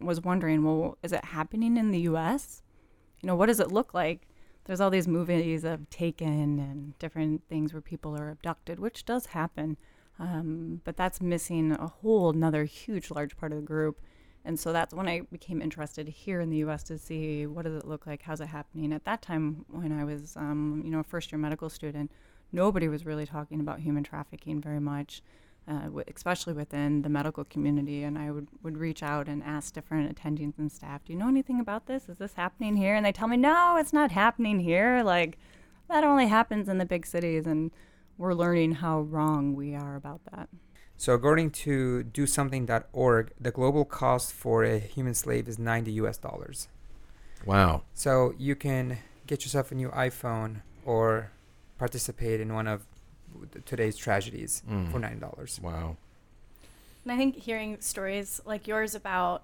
[0.00, 2.62] was wondering, well, is it happening in the US?
[3.22, 4.26] You know, what does it look like?
[4.64, 9.26] There's all these movies of Taken and different things where people are abducted, which does
[9.26, 9.76] happen.
[10.18, 14.00] Um, but that's missing a whole another huge, large part of the group.
[14.44, 16.82] And so that's when I became interested here in the U.S.
[16.84, 18.92] to see what does it look like, how's it happening.
[18.92, 22.10] At that time, when I was, um, you know, a first-year medical student,
[22.52, 25.22] nobody was really talking about human trafficking very much,
[25.68, 28.02] uh, w- especially within the medical community.
[28.02, 31.28] And I would, would reach out and ask different attendings and staff, "Do you know
[31.28, 32.08] anything about this?
[32.08, 35.02] Is this happening here?" And they tell me, "No, it's not happening here.
[35.02, 35.38] Like
[35.88, 37.70] that only happens in the big cities." And
[38.18, 40.48] we're learning how wrong we are about that.
[40.98, 46.68] So according to DoSomething.org, the global cost for a human slave is 90 US dollars.
[47.46, 47.84] Wow.
[47.94, 51.30] So you can get yourself a new iPhone or
[51.80, 52.84] participate in one of
[53.64, 54.92] today's tragedies Mm.
[54.92, 55.58] for nine dollars.
[55.62, 55.96] Wow.
[57.04, 59.42] And I think hearing stories like yours about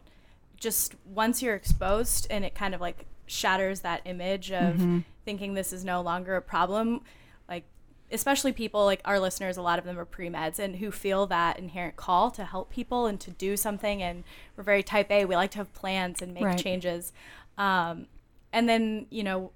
[0.61, 5.73] just once you're exposed and it kind of like shatters that image of thinking this
[5.73, 7.01] is no longer a problem,
[7.49, 7.65] like
[8.13, 11.27] especially people like our listeners, a lot of them are pre meds and who feel
[11.27, 14.03] that inherent call to help people and to do something.
[14.03, 14.25] And
[14.57, 15.25] we're very type A.
[15.25, 16.59] We like to have plans and make Right.
[16.59, 17.15] changes.
[17.57, 18.09] Um,
[18.53, 19.53] and then, you know,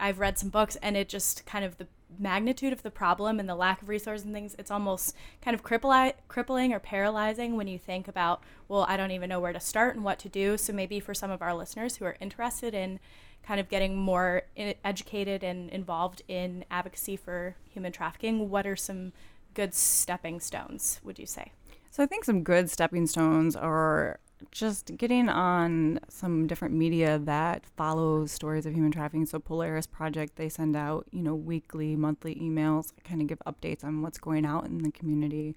[0.00, 1.86] I've read some books and it just kind of the
[2.18, 5.62] magnitude of the problem and the lack of resources and things, it's almost kind of
[5.62, 9.60] crippli- crippling or paralyzing when you think about, well, I don't even know where to
[9.60, 10.56] start and what to do.
[10.56, 13.00] So maybe for some of our listeners who are interested in
[13.42, 19.12] kind of getting more educated and involved in advocacy for human trafficking, what are some
[19.52, 21.52] good stepping stones, would you say?
[21.90, 24.18] So I think some good stepping stones are
[24.50, 29.26] just getting on some different media that follows stories of human trafficking.
[29.26, 33.84] So Polaris Project, they send out, you know, weekly, monthly emails, kind of give updates
[33.84, 35.56] on what's going out in the community.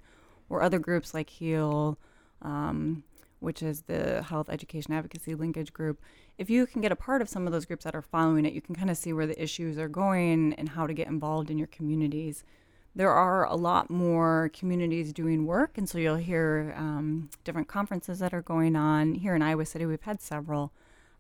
[0.49, 1.97] Or other groups like HEAL,
[2.41, 3.03] um,
[3.39, 6.01] which is the Health Education Advocacy Linkage Group.
[6.37, 8.53] If you can get a part of some of those groups that are following it,
[8.53, 11.51] you can kind of see where the issues are going and how to get involved
[11.51, 12.43] in your communities
[12.97, 18.17] there are a lot more communities doing work, and so you'll hear um, different conferences
[18.19, 19.85] that are going on here in Iowa City.
[19.85, 20.73] We've had several.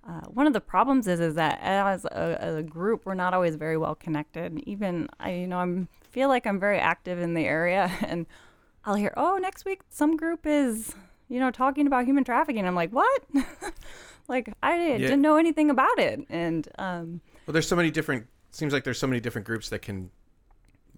[0.07, 3.55] Uh, one of the problems is is that as a, a group, we're not always
[3.55, 4.59] very well connected.
[4.65, 8.25] Even I, you know, I'm feel like I'm very active in the area, and
[8.83, 10.95] I'll hear, oh, next week some group is,
[11.29, 12.65] you know, talking about human trafficking.
[12.65, 13.23] I'm like, what?
[14.27, 18.25] like I didn't know anything about it, and um, Well, there's so many different.
[18.49, 20.09] Seems like there's so many different groups that can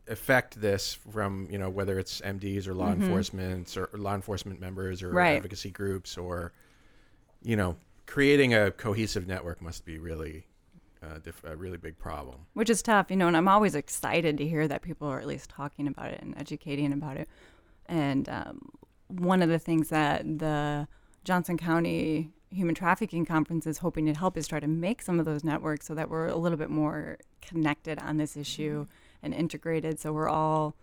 [0.09, 5.01] affect this from you know whether it's MDs or law enforcement or law enforcement members
[5.03, 5.37] or Right.
[5.37, 6.51] advocacy groups or
[7.43, 10.45] you know creating a cohesive network must be really
[11.03, 12.35] uh, diff- a really big problem.
[12.55, 13.27] which is tough, you know.
[13.27, 16.37] And I'm always excited to hear that people are at least talking about it and
[16.37, 17.29] educating about it.
[17.85, 18.69] And um,
[19.07, 20.87] one of the things that the
[21.23, 25.25] Johnson County Human Trafficking Conference is hoping to help is try to make some of
[25.25, 28.85] those networks so that we're a little bit more connected on this issue
[29.21, 30.75] and integrated, so we're all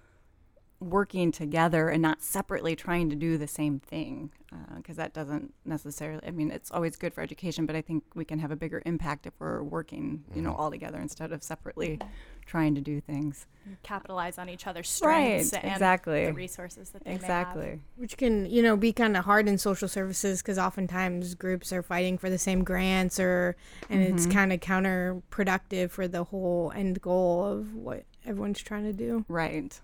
[0.78, 5.54] working together and not separately trying to do the same thing uh, because that doesn't
[5.64, 8.56] necessarily i mean it's always good for education but i think we can have a
[8.56, 10.60] bigger impact if we're working you know mm-hmm.
[10.60, 11.98] all together instead of separately
[12.46, 13.46] trying to do things.
[13.82, 16.26] Capitalize on each other's Right, strengths and exactly.
[16.26, 17.22] the resources that they may have.
[17.22, 17.80] exactly.
[17.96, 21.82] Which can you know be kind of hard in social services because oftentimes groups are
[21.82, 23.56] fighting for the same grants or
[23.90, 24.32] and it's mm-hmm.
[24.32, 29.24] kind of counterproductive for the whole end goal of what everyone's trying to do.
[29.28, 29.78] Right.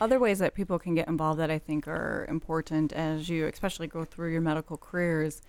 [0.00, 3.86] Other ways that people can get involved that i think are important as you especially
[3.86, 5.42] go through your medical careers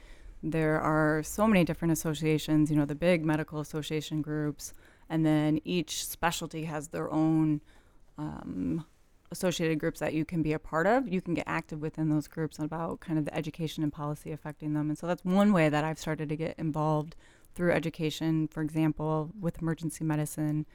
[0.43, 4.73] there are so many different associations you know the big medical association groups
[5.09, 7.61] and then each specialty has their own
[8.17, 8.85] um,
[9.33, 11.07] associated groups that you can be a part of.
[11.11, 14.73] You can get active within those groups about kind of the education and policy affecting
[14.73, 14.89] them.
[14.89, 17.15] And so that's one way that i've started to get involved
[17.55, 20.65] through education for example with emergency medicine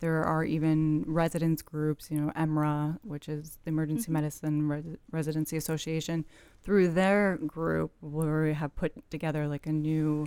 [0.00, 4.12] there are even residence groups, you know, EMRA, which is the Emergency mm-hmm.
[4.14, 6.24] Medicine Res- Residency Association.
[6.62, 10.26] Through their group, we have put together like a new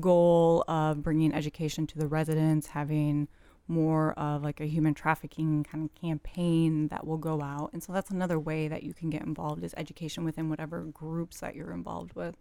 [0.00, 3.28] goal of bringing education to the residents, having
[3.68, 7.70] more of like a human trafficking kind of campaign that will go out.
[7.72, 11.40] And so that's another way that you can get involved is education within whatever groups
[11.40, 12.36] that you're involved with.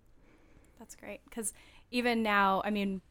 [0.80, 1.54] That's great because
[1.92, 3.02] even now, I mean,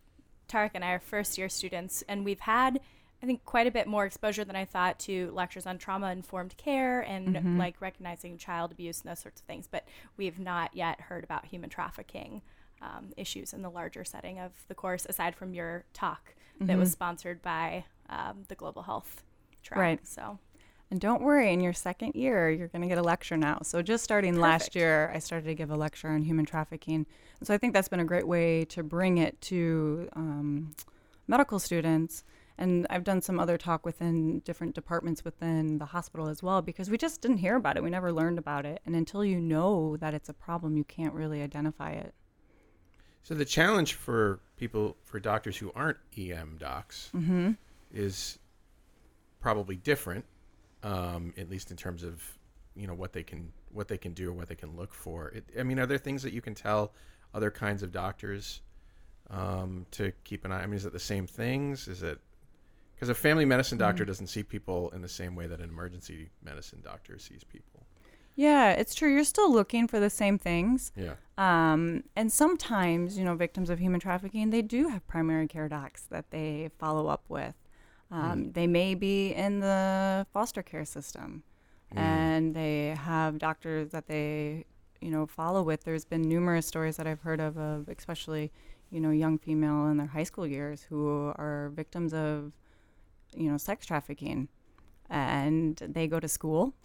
[0.49, 2.81] Tarek and I are first year students, and we've had,
[3.23, 6.57] I think, quite a bit more exposure than I thought to lectures on trauma informed
[6.57, 9.69] care and like recognizing child abuse and those sorts of things.
[9.71, 12.41] But we've not yet heard about human trafficking
[12.81, 16.93] um, issues in the larger setting of the course, aside from your talk that was
[16.93, 19.23] sponsored by um, the Global Health
[19.63, 19.79] Track.
[19.79, 20.07] Right.
[20.07, 20.39] So
[20.91, 23.61] And don't worry, in your second year, you're going to get a lecture now.
[23.63, 27.07] So just starting last year, I started to give a lecture on human trafficking.
[27.43, 30.73] So I think that's been a great way to bring it to um,
[31.29, 32.25] medical students.
[32.61, 36.91] And I've done some other talk within different departments within the hospital as well because
[36.91, 37.83] we just didn't hear about it.
[37.83, 38.81] We never learned about it.
[38.85, 42.15] And until you know that it's a problem, you can't really identify it.
[43.23, 47.53] So the challenge for people, for doctors who aren't EM docs, Mm-hmm.
[47.93, 48.39] is
[49.41, 50.25] probably different,
[50.83, 52.23] um, at least in terms of
[52.77, 55.29] you know what they can what they can do or what they can look for.
[55.31, 56.93] It, I mean, are there things that you can tell
[57.35, 58.61] other kinds of doctors
[59.31, 60.63] um, to keep an eye?
[60.63, 61.89] I mean, is it the same things?
[61.89, 62.21] Is it
[63.01, 66.29] because a family medicine doctor doesn't see people in the same way that an emergency
[66.45, 67.87] medicine doctor sees people?
[68.37, 69.11] Yeah, it's true.
[69.11, 70.93] You're still looking for the same things.
[70.95, 71.15] Yeah.
[71.39, 76.03] Um, and sometimes, you know, victims of human trafficking, they do have primary care docs
[76.11, 77.55] that they follow up with.
[78.11, 81.43] Um, They may be in the foster care system,
[81.93, 84.67] and they have doctors that they,
[85.01, 85.85] you know, follow with.
[85.85, 88.53] There's been numerous stories that I've heard of, of especially,
[88.91, 92.53] you know, young female in their high school years who are victims of,
[93.35, 94.49] you know, sex trafficking,
[95.09, 96.75] and they go to school.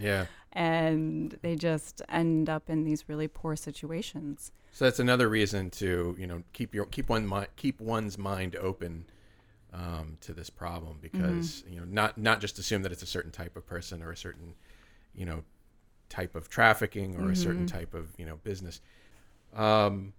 [0.00, 0.26] Yeah.
[0.52, 4.52] and they just end up in these really poor situations.
[4.70, 8.54] So that's another reason to you know keep your keep one mi- keep one's mind
[8.54, 9.06] open
[9.72, 13.32] um, to this problem because you know not not just assume that it's a certain
[13.32, 14.54] type of person or a certain
[15.14, 15.42] you know
[16.08, 18.80] type of trafficking or a certain type of you know business.
[19.54, 20.12] Um,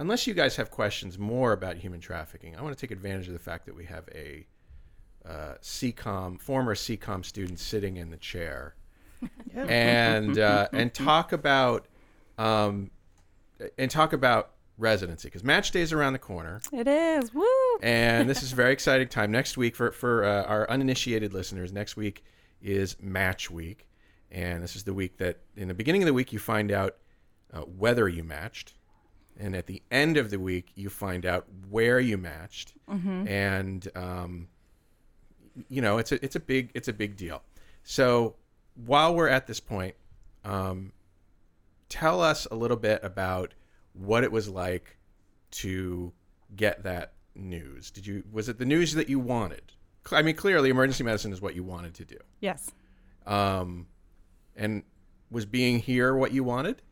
[0.00, 3.34] unless you guys have questions more about human trafficking, I want to take advantage of
[3.34, 4.46] the fact that we have a
[5.24, 8.74] uh, CCOM former CCOM student sitting in the chair.
[9.54, 11.86] And uh, and talk about
[12.38, 12.90] um,
[13.78, 16.62] and talk about residency because match day is around the corner.
[16.72, 17.34] It is.
[17.34, 17.44] Woo!
[17.82, 19.30] and this is a very exciting time.
[19.30, 22.24] Next week for for uh, our uninitiated listeners next week
[22.62, 23.86] is match week.
[24.30, 26.96] And this is the week that in the beginning of the week you find out
[27.52, 28.74] uh, whether you matched
[29.38, 32.74] and at the end of the week you find out where you matched
[33.28, 34.48] and um,
[35.68, 37.42] you know it's a it's a big it's a big deal
[37.82, 38.34] so
[38.74, 39.94] while we're at this point
[40.44, 40.92] um,
[41.88, 43.54] tell us a little bit about
[43.92, 44.96] what it was like
[45.50, 46.12] to
[46.56, 47.90] get that news.
[47.90, 49.72] Did you was it the news that you wanted?
[50.12, 52.16] I mean, clearly, emergency medicine is what you wanted to do.
[52.40, 52.70] Yes.
[53.26, 53.86] Um,
[54.56, 54.82] and
[55.30, 56.82] was being here what you wanted?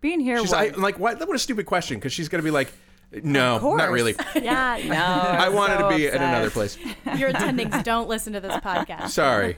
[0.00, 0.52] Being here She's was.
[0.52, 1.18] I, like, what?
[1.20, 1.98] What a stupid question.
[1.98, 2.72] Because she's gonna be like,
[3.22, 4.14] no, not really.
[4.34, 4.94] yeah, no.
[4.94, 6.76] I wanted so to be at another place.
[7.16, 9.10] Your attendings don't listen to this podcast.
[9.10, 9.56] Sorry,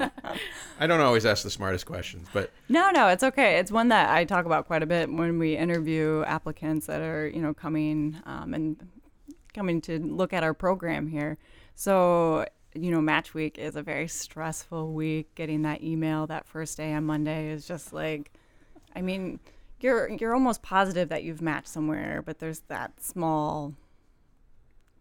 [0.78, 3.58] I don't always ask the smartest questions, but No, no, it's okay.
[3.58, 7.26] It's one that I talk about quite a bit when we interview applicants that are,
[7.28, 8.76] you know, coming um, and
[9.54, 11.38] coming to look at our program here.
[11.74, 15.34] So, you know, match week is a very stressful week.
[15.34, 18.30] Getting that email that first day on Monday is just like,
[18.94, 19.40] I mean,
[19.82, 23.74] you're you're almost positive that you've matched somewhere, but there's that small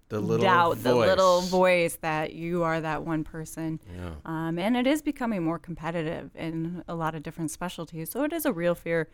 [0.09, 0.83] the little doubt, voice.
[0.83, 3.79] the little voice that you are that one person.
[3.93, 4.11] Yeah.
[4.25, 8.09] Um, and it is becoming more competitive in a lot of different specialties.
[8.09, 9.09] So it is a real fear.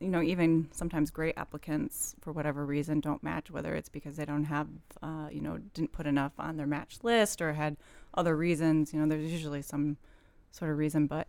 [0.00, 4.24] You know, even sometimes great applicants, for whatever reason, don't match, whether it's because they
[4.24, 4.66] don't have,
[5.00, 7.76] uh, you know, didn't put enough on their match list or had
[8.14, 8.92] other reasons.
[8.92, 9.96] You know, there's usually some
[10.50, 11.28] sort of reason, but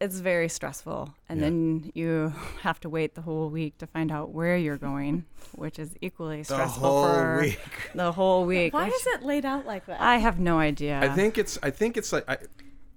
[0.00, 1.14] it's very stressful.
[1.28, 1.44] And Yeah.
[1.46, 2.32] then you
[2.62, 5.24] have to wait the whole week to find out where you're going,
[5.54, 7.60] which is equally The stressful whole for week.
[7.94, 8.72] the whole week.
[8.74, 10.00] Why which is it laid out like that?
[10.00, 11.00] I have no idea.
[11.00, 11.58] I think it's.
[11.62, 12.24] I think it's like.
[12.28, 12.38] I,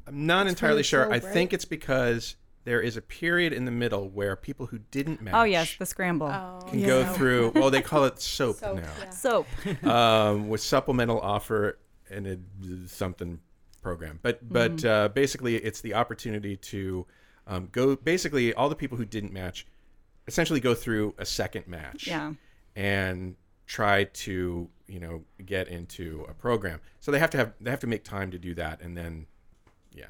[0.07, 1.03] I'm not entirely really sure.
[1.03, 1.23] slow, I right?
[1.23, 2.35] think it's because
[2.65, 5.33] there is a period in the middle where people who didn't match.
[5.35, 6.27] Oh yes, the scramble.
[6.27, 6.59] oh.
[6.67, 7.51] can go through.
[7.55, 8.89] Well, they call it soap, Soap, now.
[9.03, 9.09] yeah.
[9.11, 9.47] Soap.
[9.85, 11.77] um, with supplemental offer
[12.09, 12.37] and a
[12.87, 13.39] something
[13.79, 14.19] program.
[14.21, 14.87] But but Mm-hmm.
[14.87, 17.05] uh, basically, it's the opportunity to
[17.47, 17.95] um, go.
[17.95, 19.65] Basically, all the people who didn't match
[20.27, 22.05] essentially go through a second match.
[22.07, 22.33] Yeah.
[22.75, 26.79] And try to you know get into a program.
[26.99, 29.25] So they have to have they have to make time to do that, and then
[29.93, 30.05] yeah,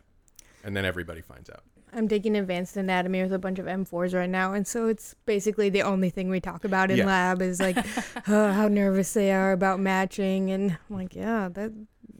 [0.63, 1.63] and then everybody finds out.
[1.91, 5.69] I'm taking advanced anatomy with a bunch of M4s right now, and so it's basically
[5.69, 7.05] the only thing we talk about in Yeah.
[7.07, 7.77] lab is like
[8.27, 11.73] uh, how nervous they are about matching, and I'm like, yeah, that.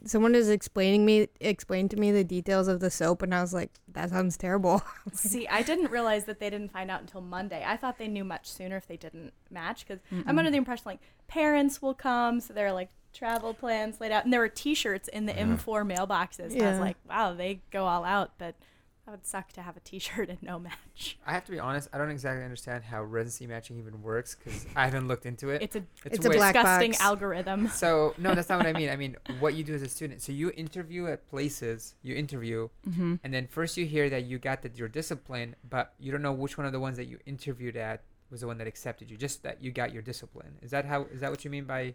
[0.04, 3.52] Someone is explaining me explained to me the details of the soap, and I was
[3.52, 4.82] like, that sounds terrible.
[5.12, 7.62] See, I didn't realize that they didn't find out until Monday.
[7.66, 10.84] I thought they knew much sooner if they didn't match because I'm under the impression
[10.86, 14.48] like parents will come, so there are like travel plans laid out, and there were
[14.48, 15.56] T-shirts in the uh-huh.
[15.56, 16.52] M4 mailboxes.
[16.52, 18.54] And I was like, wow, they go all out, but
[19.10, 21.18] that would suck to have a T-shirt and no match.
[21.26, 21.88] I have to be honest.
[21.92, 25.62] I don't exactly understand how residency matching even works because I haven't looked into it.
[25.62, 27.02] It's a It's a way- black disgusting box.
[27.02, 27.68] algorithm.
[27.68, 28.88] So no, that's not what I mean.
[28.88, 30.22] I mean what you do as a student.
[30.22, 31.94] So you interview at places.
[32.02, 33.16] You interview, Mm-hmm.
[33.24, 36.32] and then first you hear that you got that your discipline, but you don't know
[36.32, 39.16] which one of the ones that you interviewed at was the one that accepted you.
[39.16, 40.54] Just that you got your discipline.
[40.62, 41.06] Is that how?
[41.12, 41.94] Is that what you mean by?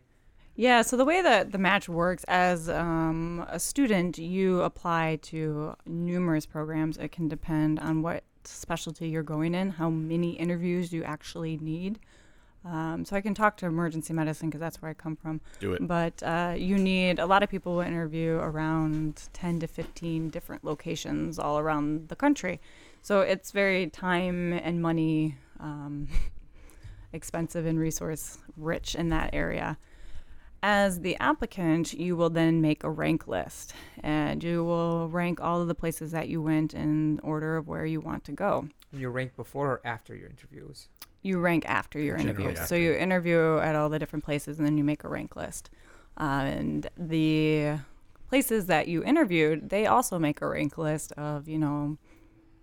[0.57, 5.75] Yeah, so the way that the match works as um, a student, you apply to
[5.85, 6.97] numerous programs.
[6.97, 11.99] It can depend on what specialty you're going in, how many interviews you actually need.
[12.63, 15.41] Um, so I can talk to emergency medicine because that's where I come from.
[15.59, 15.85] Do it.
[15.85, 20.63] But uh, you need a lot of people will interview around 10 to 15 different
[20.63, 22.59] locations all around the country.
[23.01, 26.07] So it's very time and money um,
[27.13, 29.77] expensive and resource rich in that area.
[30.67, 35.61] As the applicant, you will then make a rank list and you will rank all
[35.61, 38.67] of the places that you went in order of where you want to go.
[38.91, 40.87] You rank before or after your interviews?
[41.21, 42.65] You rank after your Generally interview.
[42.65, 45.69] So you interview at all the different places and then you make a rank list.
[46.19, 47.77] Uh, and the
[48.27, 51.99] places that you interviewed, they also make a rank list of, you know,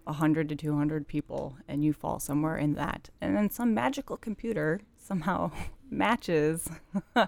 [0.03, 3.11] 100 to 200 people and you fall somewhere in that.
[3.21, 5.53] And then some magical computer somehow
[5.89, 6.69] matches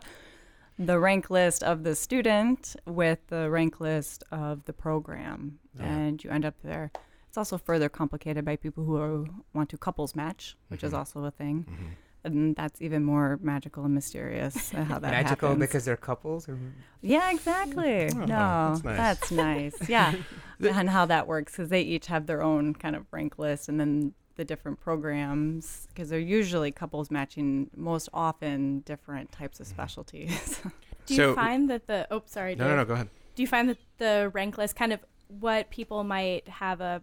[0.79, 5.59] the rank list of the student with the rank list of the program.
[5.79, 5.89] Uh-huh.
[5.89, 6.91] And you end up there.
[7.29, 10.99] It's also further complicated by people who are, want to couples match, which is mm-hmm.
[10.99, 11.67] also a thing.
[11.69, 11.87] Mm-hmm.
[12.27, 15.61] And that's even more magical and mysterious uh, how that Magical happens.
[15.61, 16.49] because they're couples?
[16.49, 16.59] Or
[17.03, 18.09] Yeah, exactly.
[18.15, 18.97] Oh, no, that's nice.
[18.97, 19.89] that's nice.
[19.91, 20.15] Yeah,
[20.61, 23.79] and how that works because they each have their own kind of rank list, and
[23.79, 29.63] then the different programs because they're usually couples matching most often different types Mm-hmm.
[29.63, 30.61] of specialties.
[31.07, 32.77] Do So- you find that the oh sorry No, no, Dave.
[32.79, 32.85] no.
[32.87, 33.09] Go ahead.
[33.35, 37.03] do you find that the rank list kind of what people might have a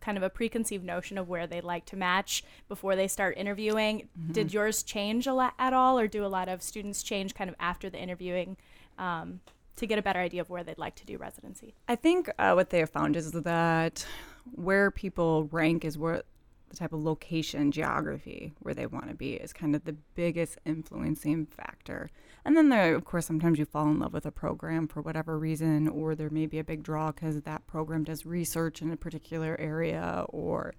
[0.00, 4.08] kind of a preconceived notion of where they'd like to match before they start interviewing
[4.32, 7.48] did yours change a lot at all or do a lot of students change kind
[7.48, 8.56] of after the interviewing
[8.98, 9.38] um,
[9.76, 12.52] to get a better idea of where they'd like to do residency I think uh,
[12.54, 14.04] what they have found is that
[14.44, 16.26] where people rank is what
[16.72, 20.58] the type of location, geography where they want to be is kind of the biggest
[20.64, 22.08] influencing factor.
[22.44, 25.38] And then there, of course, sometimes you fall in love with a program for whatever
[25.38, 28.96] reason, or there may be a big draw because that program does research in a
[28.96, 30.74] particular area, or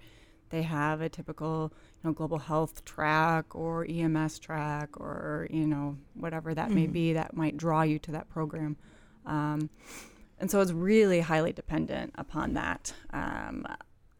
[0.49, 1.71] they have a typical,
[2.03, 7.13] you know, global health track or EMS track, or you know, whatever that may be
[7.13, 8.75] that might draw you to that program.
[9.25, 9.69] Um,
[10.43, 12.93] and so it's really highly dependent upon that.
[13.13, 13.65] Um,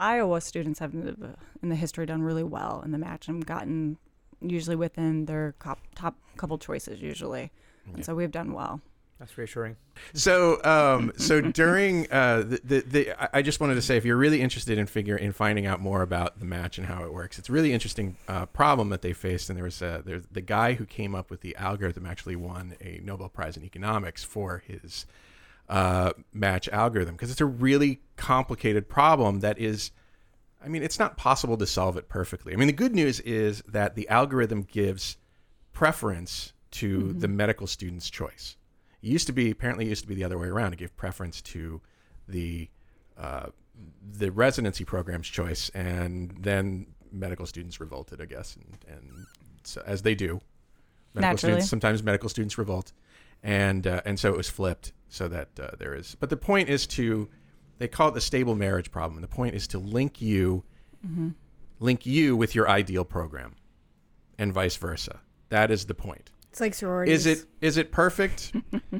[0.00, 3.98] Iowa students have in the history done really well in the match and gotten
[4.40, 7.52] usually within their cop, top couple choices usually.
[7.92, 8.80] And so we've done well.
[9.18, 9.76] That's reassuring.
[10.14, 14.06] So, um, so during uh, the, the, the, I- I just wanted to say, if
[14.06, 17.12] you're really interested in figure in finding out more about the match and how it
[17.12, 19.50] works, it's a really interesting uh, problem that they faced.
[19.50, 22.76] And there was uh, there's the guy who came up with the algorithm actually won
[22.80, 25.04] a Nobel Prize in economics for his
[25.68, 29.90] uh, match algorithm because it's a really complicated problem that is.
[30.62, 32.54] I mean, it's not possible to solve it perfectly.
[32.54, 35.18] I mean, the good news is that the algorithm gives
[35.74, 38.56] preference to the medical student's choice.
[39.02, 40.72] It used to be apparently it used to be the other way around.
[40.72, 41.82] It gave preference to
[42.26, 42.68] the
[43.18, 43.46] uh,
[44.12, 49.26] the residency program's choice, and then medical students revolted, I guess, and, and
[49.62, 50.40] so, as they do.
[51.14, 51.38] Medical Naturally.
[51.38, 52.92] students sometimes medical students revolt,
[53.42, 56.16] and uh, and so it was flipped so that uh, there is.
[56.18, 57.28] But the point is to
[57.78, 59.20] they call it the stable marriage problem.
[59.20, 60.64] The point is to link you
[61.80, 63.54] link you with your ideal program,
[64.38, 65.20] and vice versa.
[65.50, 66.30] That is the point.
[66.50, 67.26] It's like sororities.
[67.26, 68.52] Is it is it perfect?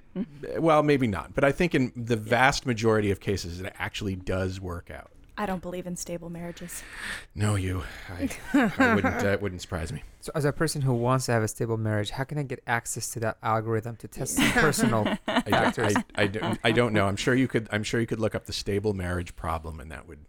[0.59, 4.61] well, maybe not, but I think in the vast majority of cases, it actually does
[4.61, 5.11] work out.
[5.37, 6.83] I don't believe in stable marriages
[7.35, 8.29] No, you, I,
[8.79, 9.21] I wouldn't.
[9.21, 10.03] That wouldn't surprise me.
[10.21, 12.63] So, as a person who wants to have a stable marriage, how can I get
[12.67, 15.95] access to that algorithm to test some personal I don't, factors?
[15.97, 17.07] I, I, don't, I don't know.
[17.07, 17.69] I'm sure you could.
[17.73, 20.21] I'm sure you could look up the stable marriage problem, and that would,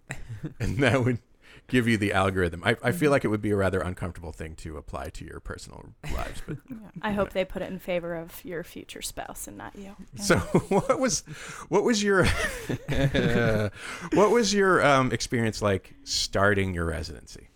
[0.59, 1.19] and that would
[1.67, 2.63] give you the algorithm.
[2.63, 5.39] I, I feel like it would be a rather uncomfortable thing to apply to your
[5.39, 6.41] personal lives.
[6.47, 6.57] But
[7.01, 10.37] i hope they put it in favor of your future spouse and not you so,
[10.37, 11.21] what was,
[11.69, 12.25] what was your,
[14.13, 17.49] what was your um, experience like starting your residency?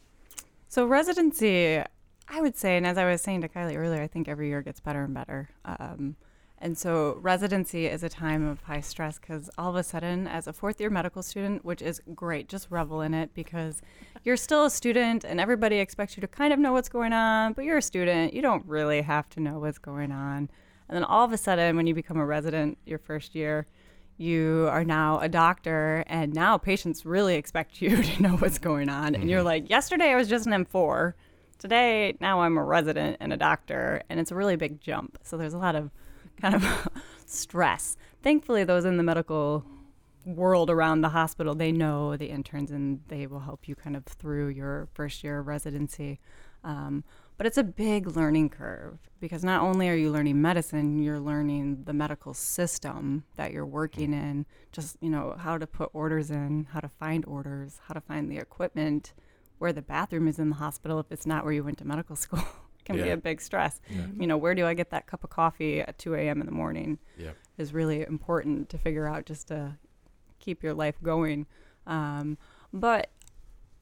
[0.69, 1.81] So residency,
[2.27, 4.61] I would say, and as I was saying to Kylie earlier, I think every year
[4.61, 5.49] gets better and better.
[5.65, 6.15] Um,
[6.61, 10.47] and so residency is a time of high stress because all of a sudden, as
[10.47, 13.81] a fourth year medical student, which is great, just revel in it because
[14.23, 17.53] you're still a student and everybody expects you to kind of know what's going on,
[17.53, 18.33] but you're a student.
[18.33, 20.49] You don't really have to know what's going on.
[20.89, 23.67] And then all of a sudden, when you become a resident your first year,
[24.17, 28.89] you are now a doctor, and now patients really expect you to know what's going
[28.89, 29.15] on.
[29.15, 29.47] And you're mm-hmm.
[29.47, 31.13] like, yesterday I was just an M4.
[31.57, 35.17] Today, now I'm a resident and a doctor, and it's a really big jump.
[35.23, 35.89] So there's a lot of
[36.39, 36.87] kind of
[37.25, 37.97] stress.
[38.21, 39.65] Thankfully, those in the medical
[40.25, 44.05] world around the hospital, they know the interns and they will help you kind of
[44.05, 46.19] through your first year of residency.
[46.63, 47.03] Um,
[47.37, 51.83] but it's a big learning curve because not only are you learning medicine, you're learning
[51.85, 56.67] the medical system that you're working in, just, you know, how to put orders in,
[56.73, 59.13] how to find orders, how to find the equipment,
[59.57, 62.15] where the bathroom is in the hospital if it's not where you went to medical
[62.17, 62.43] school.
[62.89, 63.79] Can be a big stress.
[63.89, 64.07] Yeah.
[64.17, 66.39] You know, where do I get that cup of coffee at 2 a.m.
[66.39, 66.99] in the morning?
[67.17, 67.35] Yep.
[67.57, 69.77] is really important to figure out just to
[70.39, 71.45] keep your life going.
[71.85, 72.37] Um,
[72.73, 73.09] but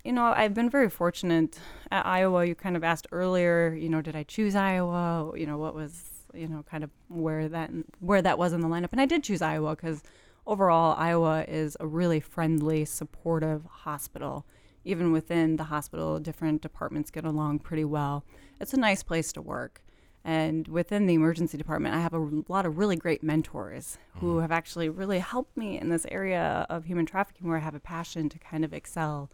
[0.03, 1.59] you know, I've been very fortunate
[1.91, 2.45] at Iowa.
[2.45, 5.37] You kind of asked earlier, you know, did I choose Iowa?
[5.37, 8.69] You know, what was, you know, kind of where that where that was in the
[8.69, 10.01] lineup, and I did choose Iowa because
[10.45, 14.45] overall, Iowa is a really friendly, supportive hospital.
[14.83, 18.23] Even within the hospital, different departments get along pretty well.
[18.59, 19.81] It's a nice place to work.
[20.23, 24.39] And within the emergency department, I have a r- lot of really great mentors who
[24.39, 27.79] have actually really helped me in this area of human trafficking where I have a
[27.79, 29.31] passion to kind of excel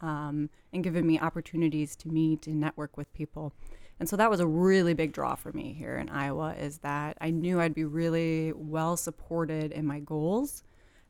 [0.00, 3.54] um, and given me opportunities to meet and network with people.
[3.98, 7.16] And so that was a really big draw for me here in Iowa is that
[7.20, 10.62] I knew I'd be really well supported in my goals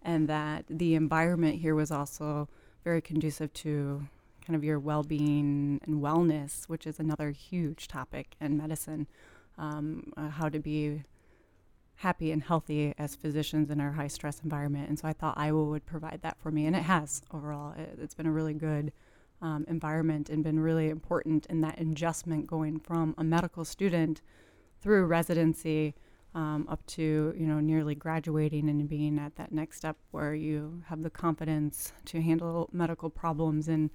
[0.03, 2.49] and that the environment here was also
[2.85, 4.07] very conducive to
[4.47, 9.07] kind of your well-being and wellness, which is another huge topic in medicine.
[9.57, 11.05] Um, uh, how to be
[11.97, 14.89] happy and healthy as physicians in our high stress environment.
[14.89, 17.73] And so I thought Iowa would provide that for me, and it has overall.
[17.79, 18.93] It, it's been a really good
[19.41, 24.21] um, environment and been really important in that adjustment going from a medical student
[24.81, 25.95] through residency
[26.35, 30.83] um, up to you know nearly graduating and being at that next step where you
[30.89, 33.91] have the confidence to handle medical problems and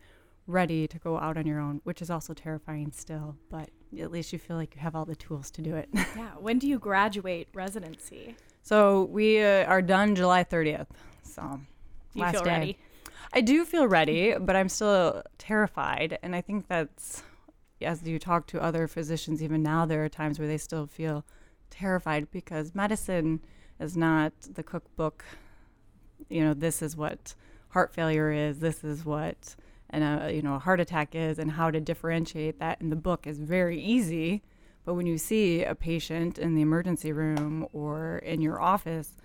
[0.49, 3.69] ready to go out on your own, which is also terrifying still, but
[3.99, 5.87] at least you feel like you have all the tools to do it.
[6.15, 6.31] Yeah.
[6.39, 8.35] When do you graduate residency?
[8.63, 10.87] so we uh, are done July 30th.
[11.23, 11.61] So
[12.13, 12.49] you last feel day.
[12.49, 12.77] ready?
[13.31, 16.17] I do feel ready, but I'm still terrified.
[16.23, 17.23] And I think that's,
[17.81, 21.25] as you talk to other physicians, even now, there are times where they still feel
[21.69, 23.41] terrified because medicine
[23.79, 25.23] is not the cookbook.
[26.29, 27.35] You know, this is what
[27.69, 29.55] heart failure is, this is what
[29.89, 32.95] and a you know a heart attack is and how to differentiate that in the
[32.95, 34.41] book is very easy
[34.85, 39.15] but when you see a patient in the emergency room or in your office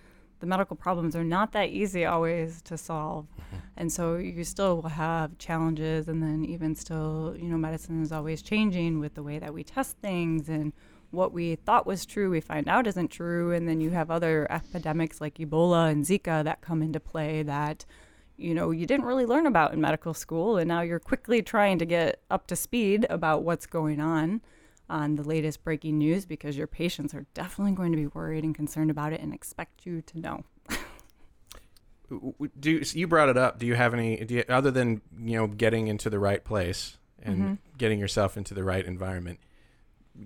[0.41, 3.27] the medical problems are not that easy always to solve
[3.77, 8.13] and so you still will have challenges and then even still you know medicine is
[8.13, 10.73] always changing with the way that we test things and
[11.11, 14.47] what we thought was true we find out isn't true and then you have other
[14.51, 17.85] epidemics like ebola and zika that come into play that
[18.37, 21.79] you know you didn't really learn about in medical school and now you're quickly trying
[21.79, 24.41] to get up to speed about what's going on
[24.91, 28.55] on the latest breaking news because your patients are definitely going to be worried and
[28.55, 30.45] concerned about it and expect you to know
[32.61, 33.59] Do you, you brought it up?
[33.59, 34.23] Do you have any?
[34.25, 37.59] Do you, other than you know getting into the right place and Mhm.
[37.79, 39.41] getting yourself into the right environment?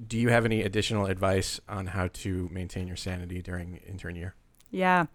[0.07, 4.35] Do you have any additional advice on how to maintain your sanity during intern year?
[4.71, 5.07] Yeah.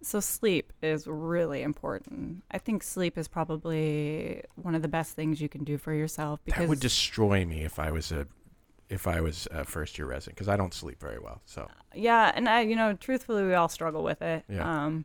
[0.00, 2.44] So sleep is really important.
[2.50, 6.40] I think sleep is probably one of the best things you can do for yourself
[6.44, 8.26] because that would destroy me if I was a
[8.88, 11.42] if I was a first year resident because I don't sleep very well.
[11.44, 14.44] So yeah, and I you know, truthfully we all struggle with it.
[14.48, 14.84] Yeah.
[14.86, 15.04] Um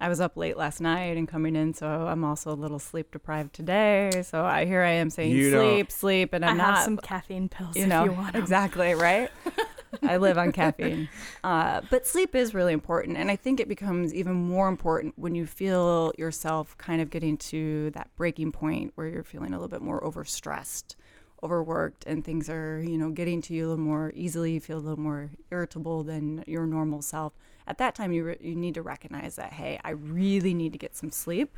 [0.00, 3.10] I was up late last night and coming in, so I'm also a little sleep
[3.10, 4.22] deprived today.
[4.24, 6.96] So I here I am saying You sleep, sleep, and I I'm have not some
[6.98, 8.40] caffeine pills you if know you want 'em.
[8.42, 9.30] exactly right
[10.02, 11.08] i live on caffeine
[11.42, 15.34] uh, but sleep is really important and i think it becomes even more important when
[15.34, 19.68] you feel yourself kind of getting to that breaking point where you're feeling a little
[19.68, 20.94] bit more overstressed
[21.42, 24.76] overworked and things are you know getting to you a little more easily you feel
[24.76, 27.32] a little more irritable than your normal self
[27.68, 30.78] at that time you, re- you need to recognize that hey i really need to
[30.78, 31.56] get some sleep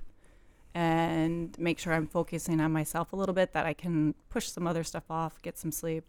[0.75, 4.67] and make sure I'm focusing on myself a little bit, that I can push some
[4.67, 6.05] other stuff off, get some sleep,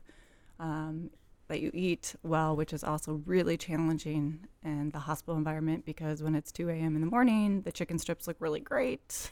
[0.59, 1.09] um,
[1.47, 6.35] that you eat well, which is also really challenging in the hospital environment because when
[6.35, 6.95] it's 2 a.m.
[6.95, 9.31] in the morning, the chicken strips look really great.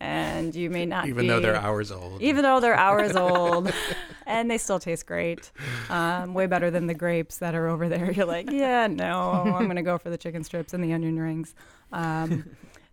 [0.00, 3.72] And you may not even though they're hours old, even though they're hours old.
[4.26, 5.50] And they still taste great.
[5.90, 8.10] Um, way better than the grapes that are over there.
[8.18, 11.18] You're like yeah no i'm going to go for the chicken strips and the onion
[11.18, 11.54] rings.
[11.92, 12.44] Um,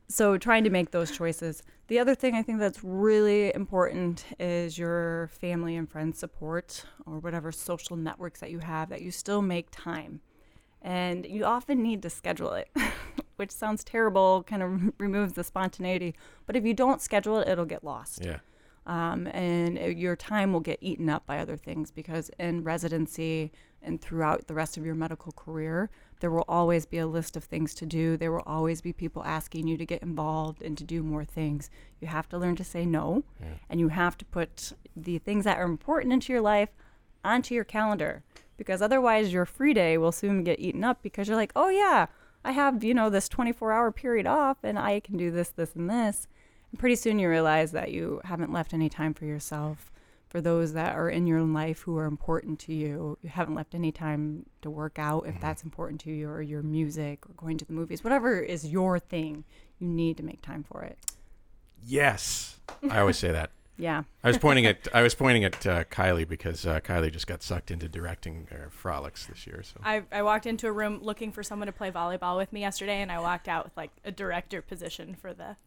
[0.07, 1.61] so trying to make those choices.
[1.87, 7.19] The other thing i think that's really important is your family and friends support or
[7.19, 10.21] whatever social networks that you have that you still make time.
[10.81, 12.69] And you often need to schedule it
[13.37, 16.15] which sounds terrible kind of removes the spontaneity
[16.45, 18.39] but if you don't schedule it it'll get lost yeah,
[18.85, 23.51] um, and uh, your time will get eaten up by other things because in residency
[23.81, 27.43] and throughout the rest of your medical career, there will always be a list of
[27.43, 28.17] things to do.
[28.17, 31.69] There will always be people asking you to get involved and to do more things.
[31.99, 33.23] You have to learn to say no,
[33.69, 36.69] and you have to put the things that are important into your life
[37.23, 38.23] onto your calendar
[38.57, 42.07] because otherwise your free day will soon get eaten up because you're like, oh yeah,
[42.45, 45.75] I have, you know, this 24 hour period off and I can do this, this,
[45.75, 46.27] and this.
[46.71, 49.91] And pretty soon you realize that you haven't left any time for yourself,
[50.29, 53.17] for those that are in your life who are important to you.
[53.23, 55.41] You haven't left any time to work out if mm-hmm.
[55.41, 58.99] that's important to you, or your music, or going to the movies, whatever is your
[58.99, 59.43] thing.
[59.79, 60.99] You need to make time for it.
[61.83, 63.51] Yes, I always say that.
[63.77, 64.03] Yeah.
[64.23, 67.43] I was pointing at I was pointing at uh, Kylie because uh, Kylie just got
[67.43, 69.63] sucked into directing uh, frolics this year.
[69.63, 72.61] So I, I walked into a room looking for someone to play volleyball with me
[72.61, 75.57] yesterday, and I walked out with like a director position for the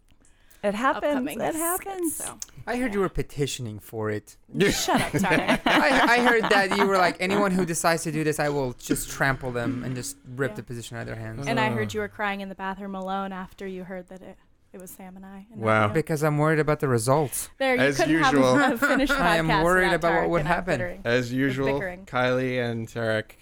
[0.65, 1.05] It happens.
[1.05, 1.39] upcoming.
[1.41, 2.17] It skits, happens.
[2.17, 2.39] So.
[2.67, 4.37] I heard you were petitioning for it.
[4.59, 5.37] Shut up, sorry.
[5.67, 8.73] I, I heard that you were like, anyone who decides to do this, I will
[8.73, 10.57] just trample them and just rip Yeah.
[10.57, 11.47] the position out of their hands.
[11.47, 14.37] and I heard you were crying in the bathroom alone after you heard that it,
[14.73, 15.47] it was Sam and I.
[15.51, 15.87] and not Wow.
[15.89, 15.95] you.
[15.95, 17.49] Because I'm worried about the results.
[17.59, 18.57] There, you As couldn't usual.
[18.57, 20.75] have a finished podcast I am worried without about what would happen.
[20.79, 21.01] bickering.
[21.05, 21.81] as usual.
[21.81, 23.33] Kylie and Tarek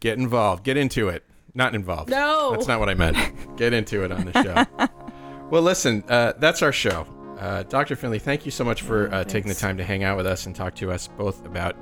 [0.00, 0.64] get involved.
[0.64, 1.24] Get into it.
[1.54, 2.10] Not involved.
[2.10, 2.50] No.
[2.52, 3.16] that's not what I meant.
[3.56, 4.88] Get into it on the show.
[5.50, 7.06] well, listen, uh, that's our show.
[7.38, 7.94] Uh, Dr.
[7.94, 10.46] Findlay, thank you so much for uh, taking the time to hang out with us
[10.46, 11.76] and talk to us both about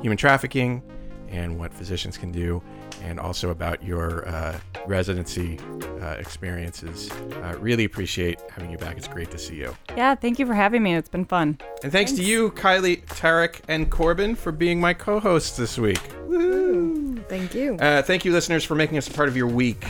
[0.00, 0.82] human trafficking
[1.28, 2.62] and what physicians can do,
[3.02, 5.58] and also about your uh, residency
[6.00, 7.10] uh, experiences.
[7.10, 8.96] Uh, really appreciate having you back.
[8.96, 9.76] It's great to see you.
[9.96, 10.14] Yeah.
[10.14, 10.94] Thank you for having me.
[10.94, 11.58] It's been fun.
[11.82, 16.00] And thanks, to you, Kylie, Tarek, and Corbin for being my co-hosts this week.
[17.28, 17.76] Thank you.
[17.76, 19.84] Uh, thank you, listeners, for making us a part of your week.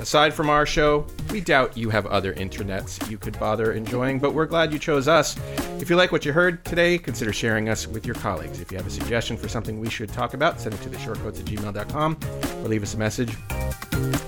[0.00, 4.32] Aside from our show, we doubt you have other internets you could bother enjoying, but
[4.32, 5.36] we're glad you chose us.
[5.80, 8.60] If you like what you heard today, consider sharing us with your colleagues.
[8.60, 10.96] If you have a suggestion for something we should talk about, send it to the
[10.96, 13.30] shortcoats at gmail.com or leave us a message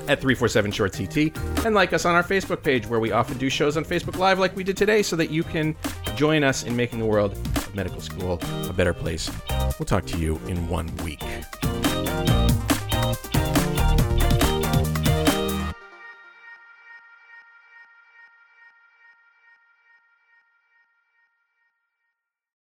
[0.09, 1.37] at 347 short ct
[1.67, 4.39] and like us on our facebook page where we often do shows on facebook live
[4.39, 5.77] like we did today so that you can
[6.17, 9.31] join us in making the world of medical school a better place.
[9.79, 11.23] We'll talk to you in one week